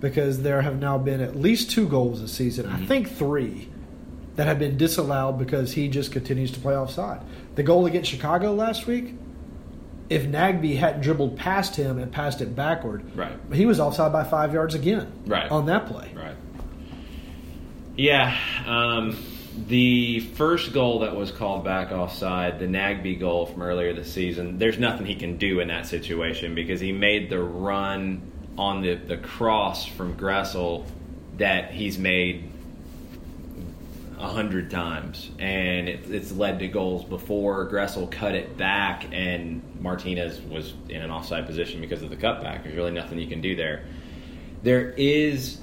Because 0.00 0.42
there 0.42 0.62
have 0.62 0.78
now 0.78 0.98
been 0.98 1.20
at 1.20 1.34
least 1.36 1.70
two 1.72 1.88
goals 1.88 2.20
this 2.20 2.32
season, 2.32 2.66
I 2.66 2.84
think 2.86 3.08
three, 3.10 3.68
that 4.36 4.46
have 4.46 4.58
been 4.58 4.76
disallowed 4.76 5.38
because 5.38 5.72
he 5.72 5.88
just 5.88 6.12
continues 6.12 6.50
to 6.52 6.60
play 6.60 6.76
offside. 6.76 7.20
The 7.56 7.62
goal 7.64 7.86
against 7.86 8.10
Chicago 8.10 8.52
last 8.52 8.86
week, 8.86 9.14
if 10.10 10.24
Nagbe 10.24 10.76
hadn't 10.76 11.00
dribbled 11.02 11.36
past 11.36 11.74
him 11.76 11.98
and 11.98 12.12
passed 12.12 12.40
it 12.40 12.54
backward, 12.54 13.02
Right. 13.16 13.32
he 13.52 13.64
was 13.66 13.80
offside 13.80 14.12
by 14.12 14.24
five 14.24 14.52
yards 14.52 14.74
again 14.74 15.10
Right. 15.26 15.50
on 15.50 15.66
that 15.66 15.86
play. 15.86 16.10
Right. 16.14 16.34
Yeah. 17.96 18.36
Um, 18.66 19.16
the 19.66 20.20
first 20.20 20.72
goal 20.72 21.00
that 21.00 21.14
was 21.14 21.30
called 21.30 21.64
back 21.64 21.92
offside, 21.92 22.58
the 22.58 22.66
Nagbe 22.66 23.18
goal 23.20 23.46
from 23.46 23.62
earlier 23.62 23.92
this 23.92 24.12
season, 24.12 24.58
there's 24.58 24.78
nothing 24.78 25.06
he 25.06 25.14
can 25.14 25.36
do 25.36 25.60
in 25.60 25.68
that 25.68 25.86
situation 25.86 26.54
because 26.54 26.80
he 26.80 26.92
made 26.92 27.28
the 27.28 27.40
run 27.40 28.22
on 28.56 28.82
the, 28.82 28.94
the 28.94 29.16
cross 29.18 29.86
from 29.86 30.16
Gressel 30.16 30.86
that 31.36 31.70
he's 31.70 31.98
made 31.98 32.50
a 34.18 34.28
hundred 34.28 34.70
times, 34.70 35.30
and 35.38 35.88
it, 35.88 36.08
it's 36.08 36.32
led 36.32 36.60
to 36.60 36.68
goals 36.68 37.04
before. 37.04 37.68
Gressel 37.68 38.10
cut 38.10 38.34
it 38.34 38.56
back, 38.56 39.06
and 39.10 39.60
Martinez 39.80 40.40
was 40.40 40.74
in 40.88 41.02
an 41.02 41.10
offside 41.10 41.46
position 41.46 41.80
because 41.80 42.02
of 42.02 42.10
the 42.10 42.16
cutback. 42.16 42.62
There's 42.62 42.76
really 42.76 42.92
nothing 42.92 43.18
you 43.18 43.26
can 43.26 43.40
do 43.40 43.56
there. 43.56 43.84
There 44.62 44.90
is 44.90 45.58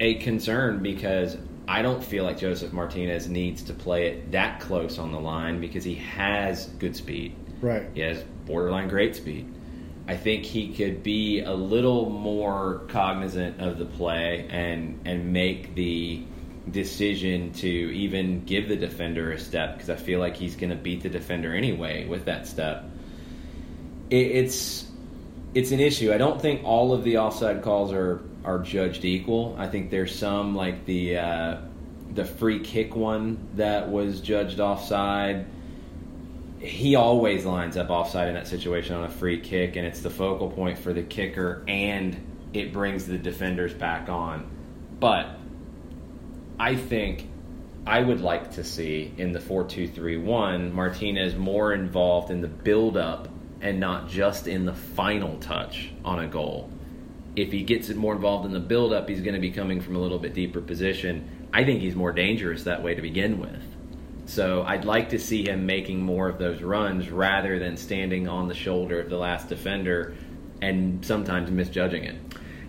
a 0.00 0.14
concern 0.16 0.82
because 0.82 1.36
I 1.66 1.82
don't 1.82 2.02
feel 2.02 2.24
like 2.24 2.38
Josef 2.38 2.72
Martinez 2.72 3.28
needs 3.28 3.62
to 3.64 3.72
play 3.72 4.08
it 4.08 4.32
that 4.32 4.60
close 4.60 4.98
on 4.98 5.12
the 5.12 5.20
line 5.20 5.60
because 5.60 5.84
he 5.84 5.94
has 5.94 6.66
good 6.78 6.94
speed. 6.94 7.34
Right. 7.60 7.88
He 7.94 8.00
has 8.00 8.22
borderline 8.44 8.88
great 8.88 9.16
speed. 9.16 9.52
I 10.06 10.16
think 10.16 10.44
he 10.44 10.74
could 10.74 11.02
be 11.02 11.40
a 11.40 11.54
little 11.54 12.10
more 12.10 12.82
cognizant 12.88 13.60
of 13.60 13.78
the 13.78 13.86
play 13.86 14.46
and 14.50 15.00
and 15.06 15.32
make 15.32 15.74
the 15.74 16.22
decision 16.70 17.52
to 17.52 17.68
even 17.68 18.44
give 18.44 18.68
the 18.68 18.76
defender 18.76 19.32
a 19.32 19.38
step 19.38 19.74
because 19.74 19.90
I 19.90 19.96
feel 19.96 20.18
like 20.18 20.36
he's 20.36 20.56
going 20.56 20.70
to 20.70 20.76
beat 20.76 21.02
the 21.02 21.08
defender 21.08 21.54
anyway 21.54 22.06
with 22.06 22.26
that 22.26 22.46
step. 22.46 22.84
It, 24.10 24.16
it's 24.16 24.86
it's 25.54 25.70
an 25.72 25.80
issue. 25.80 26.12
I 26.12 26.18
don't 26.18 26.40
think 26.40 26.64
all 26.64 26.92
of 26.92 27.04
the 27.04 27.18
offside 27.18 27.62
calls 27.62 27.92
are 27.92 28.20
are 28.44 28.58
judged 28.58 29.04
equal. 29.04 29.56
I 29.58 29.68
think 29.68 29.90
there's 29.90 30.16
some 30.16 30.54
like 30.54 30.84
the 30.84 31.18
uh, 31.18 31.60
the 32.12 32.24
free 32.24 32.60
kick 32.60 32.94
one 32.94 33.48
that 33.54 33.88
was 33.88 34.20
judged 34.20 34.60
offside. 34.60 35.46
He 36.58 36.94
always 36.94 37.44
lines 37.44 37.76
up 37.76 37.90
offside 37.90 38.28
in 38.28 38.34
that 38.34 38.46
situation 38.46 38.94
on 38.94 39.04
a 39.04 39.10
free 39.10 39.40
kick, 39.40 39.76
and 39.76 39.86
it's 39.86 40.00
the 40.00 40.10
focal 40.10 40.50
point 40.50 40.78
for 40.78 40.92
the 40.92 41.02
kicker, 41.02 41.62
and 41.68 42.16
it 42.52 42.72
brings 42.72 43.06
the 43.06 43.18
defenders 43.18 43.74
back 43.74 44.08
on. 44.08 44.50
But 44.98 45.28
I 46.58 46.76
think 46.76 47.28
I 47.86 48.00
would 48.00 48.20
like 48.20 48.52
to 48.52 48.64
see 48.64 49.12
in 49.18 49.32
the 49.32 49.40
4 49.40 49.64
2 49.64 49.88
3 49.88 50.16
1 50.16 50.72
Martinez 50.72 51.34
more 51.34 51.72
involved 51.72 52.30
in 52.30 52.40
the 52.40 52.48
build 52.48 52.96
up 52.96 53.28
and 53.60 53.80
not 53.80 54.08
just 54.08 54.46
in 54.46 54.64
the 54.64 54.74
final 54.74 55.36
touch 55.38 55.90
on 56.04 56.20
a 56.20 56.26
goal. 56.26 56.70
If 57.36 57.50
he 57.50 57.62
gets 57.64 57.88
more 57.90 58.14
involved 58.14 58.46
in 58.46 58.52
the 58.52 58.60
buildup, 58.60 59.08
he's 59.08 59.20
going 59.20 59.34
to 59.34 59.40
be 59.40 59.50
coming 59.50 59.80
from 59.80 59.96
a 59.96 59.98
little 59.98 60.18
bit 60.18 60.34
deeper 60.34 60.60
position. 60.60 61.48
I 61.52 61.64
think 61.64 61.80
he's 61.80 61.96
more 61.96 62.12
dangerous 62.12 62.64
that 62.64 62.82
way 62.82 62.94
to 62.94 63.02
begin 63.02 63.40
with. 63.40 63.62
So 64.26 64.62
I'd 64.62 64.84
like 64.84 65.10
to 65.10 65.18
see 65.18 65.46
him 65.46 65.66
making 65.66 66.00
more 66.00 66.28
of 66.28 66.38
those 66.38 66.62
runs 66.62 67.10
rather 67.10 67.58
than 67.58 67.76
standing 67.76 68.28
on 68.28 68.48
the 68.48 68.54
shoulder 68.54 69.00
of 69.00 69.10
the 69.10 69.18
last 69.18 69.48
defender 69.48 70.14
and 70.62 71.04
sometimes 71.04 71.50
misjudging 71.50 72.04
it. 72.04 72.16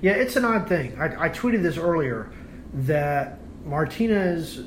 Yeah, 0.01 0.13
it's 0.13 0.35
an 0.35 0.45
odd 0.45 0.67
thing. 0.67 0.99
I, 0.99 1.25
I 1.25 1.29
tweeted 1.29 1.63
this 1.63 1.77
earlier 1.77 2.31
that 2.73 3.39
Martinez, 3.65 4.63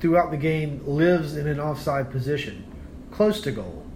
throughout 0.00 0.30
the 0.30 0.36
game, 0.36 0.82
lives 0.86 1.36
in 1.36 1.46
an 1.46 1.60
offside 1.60 2.10
position, 2.10 2.64
close 3.10 3.40
to 3.42 3.52
goal. 3.52 3.86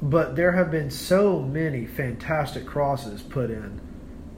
But 0.00 0.34
there 0.34 0.52
have 0.52 0.70
been 0.70 0.90
so 0.90 1.40
many 1.40 1.86
fantastic 1.86 2.66
crosses 2.66 3.22
put 3.22 3.50
in 3.50 3.80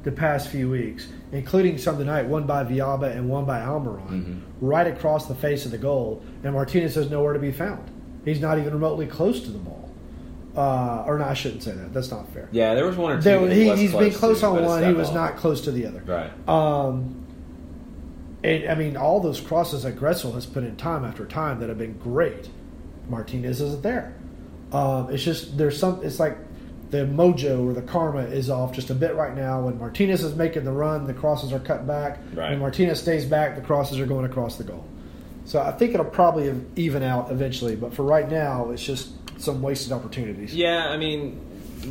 the 0.05 0.13
past 0.13 0.49
few 0.49 0.71
weeks, 0.71 1.09
including 1.33 1.79
some 1.79 1.99
tonight, 1.99 2.27
one 2.27 2.47
by 2.47 2.63
Villalba 2.65 3.11
and 3.11 3.29
one 3.29 3.45
by 3.45 3.61
Almiron, 3.61 4.09
mm-hmm. 4.09 4.39
right 4.61 4.87
across 4.87 5.27
the 5.27 5.35
face 5.35 5.65
of 5.65 5.71
the 5.71 5.79
goal. 5.79 6.23
And 6.43 6.53
Martinez 6.53 6.97
is 6.97 7.11
nowhere 7.11 7.33
to 7.33 7.39
be 7.39 7.53
found. 7.53 7.91
He's 8.25 8.41
not 8.41 8.59
even 8.59 8.73
remotely 8.73 9.07
close 9.07 9.41
to 9.41 9.51
the 9.51 9.59
ball. 9.59 9.91
Uh, 10.57 11.05
or 11.07 11.19
no, 11.19 11.25
I 11.25 11.35
shouldn't 11.35 11.63
say 11.63 11.73
that. 11.73 11.93
That's 11.93 12.11
not 12.11 12.29
fair. 12.33 12.49
Yeah, 12.53 12.75
there 12.75 12.87
was 12.87 12.97
one 12.97 13.13
or 13.13 13.17
two. 13.17 13.23
There, 13.23 13.49
he, 13.49 13.67
has 13.67 13.93
been 13.93 14.13
close 14.13 14.41
to, 14.41 14.47
on 14.47 14.65
one. 14.65 14.85
He 14.85 14.93
was 14.93 15.11
not 15.13 15.37
close 15.37 15.63
to 15.63 15.73
the 15.73 15.87
other. 15.87 16.03
Right. 16.07 16.49
Um, 16.49 17.27
and, 18.45 18.71
I 18.71 18.75
mean, 18.75 18.97
all 18.97 19.21
those 19.21 19.41
crosses 19.41 19.83
that 19.83 19.97
Gressel 19.97 20.33
has 20.35 20.47
put 20.47 20.63
in 20.63 20.77
time 20.77 21.05
after 21.05 21.25
time 21.25 21.59
that 21.61 21.71
have 21.71 21.79
been 21.79 21.99
great. 21.99 22.49
Martinez 23.09 23.61
isn't 23.61 23.83
there. 23.83 24.15
Um, 24.73 25.13
it's 25.13 25.25
just 25.25 25.57
there's 25.57 25.79
some. 25.79 26.05
It's 26.05 26.21
like 26.21 26.37
the 26.95 27.05
mojo 27.05 27.69
or 27.69 27.73
the 27.73 27.83
karma 27.83 28.21
is 28.21 28.49
off 28.49 28.73
just 28.73 28.89
a 28.89 28.95
bit 28.95 29.17
right 29.17 29.35
now. 29.35 29.63
When 29.63 29.79
Martinez 29.79 30.23
is 30.23 30.37
making 30.37 30.63
the 30.63 30.71
run, 30.71 31.09
the 31.09 31.15
crosses 31.15 31.53
are 31.53 31.59
cut 31.59 31.89
back. 31.89 32.21
Right. 32.33 32.51
When 32.51 32.61
Martinez 32.61 33.01
stays 33.01 33.25
back, 33.25 33.57
the 33.57 33.63
crosses 33.63 33.99
are 33.99 34.07
going 34.07 34.25
across 34.25 34.59
the 34.59 34.65
goal. 34.65 34.85
So 35.45 35.61
I 35.61 35.73
think 35.73 35.93
it'll 35.93 36.07
probably 36.07 36.55
even 36.77 37.03
out 37.03 37.33
eventually. 37.33 37.75
But 37.75 37.95
for 37.95 38.05
right 38.05 38.31
now, 38.31 38.71
it's 38.71 38.85
just 38.85 39.11
some 39.41 39.61
wasted 39.61 39.93
opportunities. 39.93 40.55
Yeah, 40.55 40.89
I 40.89 40.97
mean, 40.97 41.41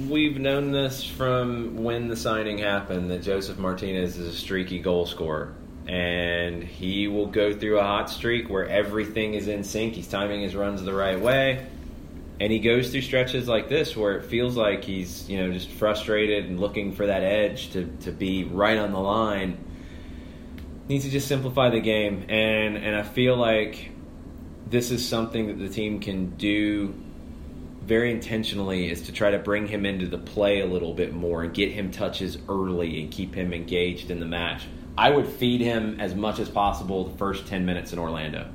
we've 0.09 0.39
known 0.39 0.71
this 0.71 1.03
from 1.03 1.83
when 1.83 2.07
the 2.07 2.15
signing 2.15 2.57
happened 2.57 3.11
that 3.11 3.23
Josef 3.23 3.57
Martinez 3.57 4.17
is 4.17 4.33
a 4.33 4.37
streaky 4.37 4.79
goal 4.79 5.05
scorer. 5.05 5.53
And 5.85 6.63
he 6.63 7.09
will 7.09 7.27
go 7.27 7.53
through 7.53 7.79
a 7.79 7.83
hot 7.83 8.09
streak 8.09 8.49
where 8.49 8.65
everything 8.69 9.33
is 9.33 9.49
in 9.49 9.65
sync. 9.65 9.95
He's 9.95 10.07
timing 10.07 10.43
his 10.43 10.55
runs 10.55 10.81
the 10.81 10.93
right 10.93 11.19
way. 11.19 11.67
And 12.43 12.51
he 12.51 12.59
goes 12.59 12.89
through 12.89 13.03
stretches 13.03 13.47
like 13.47 13.69
this 13.69 13.95
where 13.95 14.17
it 14.17 14.25
feels 14.25 14.57
like 14.57 14.83
he's, 14.83 15.29
you 15.29 15.37
know, 15.37 15.53
just 15.53 15.69
frustrated 15.69 16.43
and 16.43 16.59
looking 16.59 16.91
for 16.91 17.05
that 17.05 17.23
edge 17.23 17.71
to, 17.71 17.85
to 18.01 18.11
be 18.11 18.43
right 18.43 18.77
on 18.77 18.91
the 18.91 18.99
line. 18.99 19.63
Needs 20.89 21.05
to 21.05 21.09
just 21.09 21.29
simplify 21.29 21.69
the 21.69 21.79
game. 21.79 22.25
And 22.27 22.75
and 22.75 22.97
I 22.97 23.03
feel 23.03 23.37
like 23.37 23.91
this 24.67 24.91
is 24.91 25.07
something 25.07 25.47
that 25.47 25.57
the 25.57 25.69
team 25.69 26.01
can 26.01 26.31
do 26.31 26.93
very 27.83 28.11
intentionally 28.11 28.91
is 28.91 29.03
to 29.03 29.13
try 29.13 29.31
to 29.31 29.39
bring 29.39 29.65
him 29.65 29.85
into 29.85 30.07
the 30.07 30.17
play 30.17 30.59
a 30.59 30.65
little 30.65 30.93
bit 30.93 31.13
more 31.13 31.43
and 31.43 31.53
get 31.53 31.71
him 31.71 31.91
touches 31.91 32.37
early 32.49 32.99
and 32.99 33.09
keep 33.09 33.33
him 33.33 33.53
engaged 33.53 34.11
in 34.11 34.19
the 34.19 34.25
match. 34.25 34.63
I 34.97 35.11
would 35.11 35.27
feed 35.27 35.61
him 35.61 35.97
as 36.01 36.13
much 36.13 36.39
as 36.39 36.49
possible 36.49 37.05
the 37.05 37.17
first 37.17 37.47
10 37.47 37.65
minutes 37.65 37.93
in 37.93 37.99
Orlando. 37.99 38.49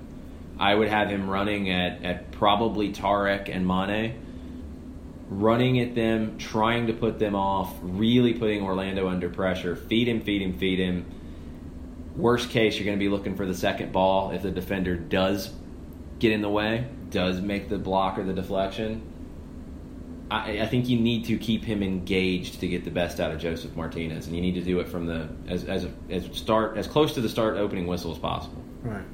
I 0.59 0.75
would 0.75 0.89
have 0.89 1.09
him 1.09 1.29
running 1.29 1.71
at, 1.71 2.05
at 2.05 2.33
probably 2.33 2.93
Tarek 2.93 3.55
and 3.55 3.67
Mane, 3.67 4.21
running 5.29 5.81
at 5.81 5.95
them, 5.95 6.39
trying 6.39 6.89
to 6.89 6.93
put 6.93 7.19
them 7.19 7.35
off, 7.35 7.75
really 7.83 8.35
putting 8.35 8.63
Orlando 8.63 9.09
under 9.09 9.29
pressure. 9.29 9.77
Feed 9.77 10.09
him, 10.09 10.21
feed 10.21 10.43
him, 10.43 10.59
feed 10.59 10.79
him. 10.79 11.07
Worst 12.17 12.51
case, 12.51 12.77
you're 12.77 12.87
going 12.87 12.99
to 12.99 13.05
be 13.05 13.09
looking 13.09 13.37
for 13.37 13.47
the 13.47 13.55
second 13.55 13.93
ball 13.93 14.33
if 14.33 14.43
the 14.43 14.51
defender 14.51 14.97
does 14.97 15.53
get 16.19 16.33
in 16.33 16.43
the 16.43 16.49
way, 16.49 16.89
does 17.11 17.41
make 17.41 17.69
the 17.69 17.79
block 17.79 18.19
or 18.19 18.25
the 18.25 18.33
deflection 18.33 19.09
I, 20.31 20.61
I, 20.61 20.67
think 20.67 20.89
you 20.89 20.99
need 20.99 21.25
to 21.27 21.39
keep 21.39 21.65
him 21.65 21.83
engaged 21.83 22.61
to 22.61 22.69
get 22.69 22.85
the 22.85 22.91
best 22.91 23.19
out 23.19 23.31
of 23.31 23.39
Josef 23.39 23.75
Martinez, 23.75 24.27
and 24.27 24.37
you 24.37 24.43
need 24.43 24.55
to 24.55 24.63
do 24.63 24.79
it 24.81 24.89
from 24.89 25.07
the 25.07 25.29
as 25.47 25.65
as 25.65 25.87
as 26.11 26.29
start 26.33 26.77
as 26.77 26.87
close 26.87 27.15
to 27.15 27.21
the 27.21 27.29
start 27.29 27.57
opening 27.57 27.87
whistle 27.87 28.13
as 28.13 28.19
possible. 28.19 28.63
Right. 28.83 29.05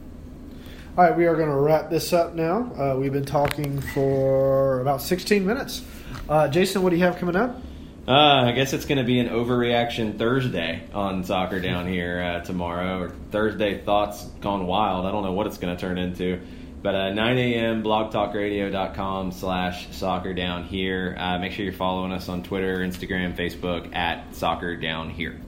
All 0.97 1.03
right, 1.03 1.17
we 1.17 1.27
are 1.27 1.35
going 1.35 1.49
to 1.49 1.57
wrap 1.57 1.91
this 1.91 2.13
up 2.13 2.35
now. 2.37 2.71
Uh, 2.79 2.97
we've 2.97 3.13
been 3.13 3.25
talking 3.25 3.81
for 3.81 4.81
about 4.81 5.03
16 5.03 5.45
minutes. 5.45 5.83
Uh, 6.29 6.47
Jason, 6.47 6.85
what 6.85 6.91
do 6.91 6.97
you 6.97 7.03
have 7.03 7.17
coming 7.17 7.35
up? 7.35 7.61
Uh, 8.07 8.13
I 8.13 8.53
guess 8.53 8.73
it's 8.73 8.85
going 8.85 8.99
to 8.99 9.05
be 9.05 9.19
an 9.19 9.29
overreaction 9.29 10.17
Thursday 10.17 10.85
on 10.95 11.25
soccer 11.25 11.59
down 11.59 11.89
here 11.89 12.23
uh, 12.23 12.45
tomorrow, 12.45 13.01
or 13.01 13.09
Thursday 13.33 13.83
thoughts 13.83 14.23
gone 14.41 14.69
wild. 14.69 15.05
I 15.05 15.11
don't 15.11 15.25
know 15.25 15.33
what 15.33 15.49
it's 15.49 15.59
going 15.59 15.75
to 15.75 15.81
turn 15.81 15.99
into. 15.99 16.41
But 16.81 16.95
uh, 16.95 17.13
9 17.13 17.39
a.m. 17.39 17.83
blogtalkradio.com 17.83 19.33
slash 19.33 19.89
soccer 19.91 20.33
down 20.33 20.63
here. 20.63 21.17
Uh, 21.19 21.41
make 21.41 21.51
sure 21.51 21.65
you're 21.65 21.75
following 21.75 22.13
us 22.13 22.29
on 22.29 22.45
Twitter, 22.45 22.77
Instagram, 22.79 23.35
Facebook 23.35 23.93
at 23.97 24.33
soccer 24.37 24.77
down 24.77 25.11
here. 25.11 25.41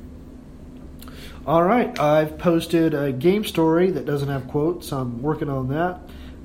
All 1.46 1.62
right. 1.62 1.98
I've 1.98 2.38
posted 2.38 2.92
a 2.92 3.12
game 3.12 3.44
story 3.44 3.90
that 3.92 4.04
doesn't 4.04 4.28
have 4.28 4.48
quotes. 4.48 4.92
I'm 4.92 5.22
working 5.22 5.48
on 5.48 5.68
that. 5.68 6.00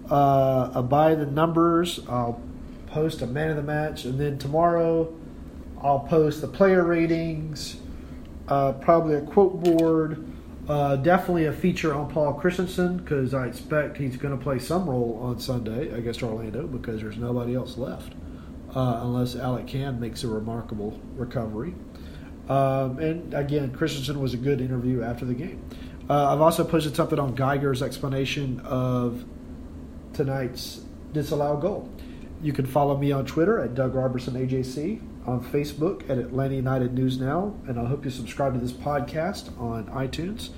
Uh, 0.10 0.72
a 0.76 0.84
by 0.84 1.16
the 1.16 1.26
numbers. 1.26 2.00
I'll 2.08 2.40
post 2.88 3.22
a 3.22 3.28
man 3.28 3.50
of 3.50 3.56
the 3.56 3.64
match. 3.64 4.06
And 4.06 4.20
then 4.20 4.38
tomorrow 4.38 5.12
I'll 5.82 6.02
post 6.02 6.42
the 6.42 6.48
player 6.48 6.84
ratings, 6.84 7.78
uh, 8.48 8.74
probably 8.74 9.16
a 9.16 9.22
quote 9.22 9.64
board 9.64 10.32
uh, 10.68 10.96
definitely 10.96 11.46
a 11.46 11.54
feature 11.54 11.94
on 11.94 12.10
Paul 12.10 12.34
Christensen 12.34 12.98
because 12.98 13.34
I 13.34 13.48
expect 13.48 13.98
he's 13.98 14.16
going 14.16 14.38
to 14.38 14.42
play 14.42 14.60
some 14.60 14.90
role 14.90 15.20
on 15.22 15.40
Sunday 15.40 15.90
against 15.90 16.22
Orlando 16.24 16.68
because 16.68 17.02
there's 17.02 17.18
nobody 17.18 17.56
else 17.56 17.78
left 17.78 18.14
uh, 18.76 19.00
unless 19.02 19.36
Alec 19.36 19.68
Kann 19.68 20.00
makes 20.00 20.24
a 20.24 20.28
remarkable 20.28 21.00
recovery. 21.16 21.74
Um, 22.52 23.00
and 23.00 23.34
again, 23.34 23.72
Christensen 23.72 24.20
was 24.20 24.34
a 24.34 24.38
good 24.38 24.60
interview 24.60 25.04
after 25.04 25.24
the 25.24 25.34
game. 25.34 25.64
Uh, 26.10 26.34
I've 26.34 26.42
also 26.42 26.66
posted 26.66 26.98
something 26.98 27.18
on 27.18 27.34
Geiger's 27.34 27.82
explanation 27.82 28.60
of 28.66 29.24
tonight's 30.12 30.82
disallowed 31.14 31.62
goal. 31.62 31.90
You 32.42 32.52
can 32.52 32.66
follow 32.66 32.98
me 32.98 33.14
on 33.14 33.26
Twitter 33.26 33.62
at 33.62 33.74
Doug 33.74 33.96
Roberson 33.96 34.34
AJC, 34.34 35.02
on 35.26 35.42
Facebook 35.42 36.10
at 36.10 36.18
Atlanta 36.18 36.56
United 36.56 36.94
News 36.94 37.22
Now, 37.22 37.56
and 37.70 37.80
I 37.80 37.86
hope 37.86 38.04
you 38.04 38.12
subscribe 38.12 38.54
to 38.54 38.60
this 38.60 38.74
podcast 38.74 39.58
on 39.58 39.86
iTunes. 39.86 40.50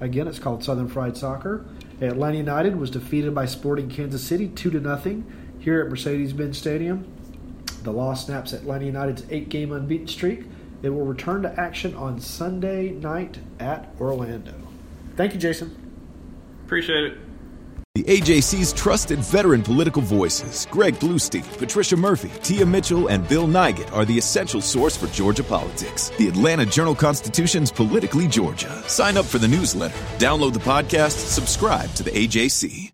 Again, 0.00 0.28
it's 0.28 0.38
called 0.38 0.62
Southern 0.62 0.86
Fried 0.86 1.16
Soccer. 1.16 1.66
Atlanta 2.00 2.36
United 2.36 2.76
was 2.76 2.90
defeated 2.90 3.34
by 3.34 3.46
Sporting 3.46 3.88
Kansas 3.88 4.22
City 4.22 4.46
2 4.46 4.70
to 4.70 4.78
nothing 4.78 5.26
here 5.58 5.80
at 5.82 5.90
Mercedes-Benz 5.90 6.56
Stadium. 6.56 7.10
The 7.82 7.92
loss 7.92 8.26
snaps 8.26 8.52
Atlanta 8.52 8.84
United's 8.84 9.24
eight-game 9.30 9.72
unbeaten 9.72 10.06
streak. 10.06 10.44
It 10.82 10.90
will 10.90 11.04
return 11.04 11.42
to 11.42 11.60
action 11.60 11.94
on 11.94 12.20
Sunday 12.20 12.90
night 12.90 13.38
at 13.58 13.94
Orlando. 14.00 14.54
Thank 15.16 15.34
you, 15.34 15.40
Jason. 15.40 15.76
Appreciate 16.64 17.04
it. 17.04 17.18
The 17.96 18.04
AJC's 18.04 18.72
trusted 18.72 19.18
veteran 19.18 19.62
political 19.62 20.00
voices, 20.00 20.66
Greg 20.70 20.94
Bluestein, 20.94 21.42
Patricia 21.58 21.96
Murphy, 21.96 22.30
Tia 22.42 22.64
Mitchell, 22.64 23.08
and 23.08 23.28
Bill 23.28 23.48
Nigut, 23.48 23.92
are 23.92 24.04
the 24.04 24.16
essential 24.16 24.60
source 24.60 24.96
for 24.96 25.08
Georgia 25.08 25.42
politics. 25.42 26.10
The 26.16 26.28
Atlanta 26.28 26.64
Journal 26.64 26.94
Constitution's 26.94 27.72
Politically 27.72 28.28
Georgia. 28.28 28.70
Sign 28.88 29.16
up 29.16 29.26
for 29.26 29.38
the 29.38 29.48
newsletter, 29.48 29.98
download 30.18 30.52
the 30.52 30.60
podcast, 30.60 31.26
subscribe 31.26 31.92
to 31.94 32.04
the 32.04 32.12
AJC. 32.12 32.88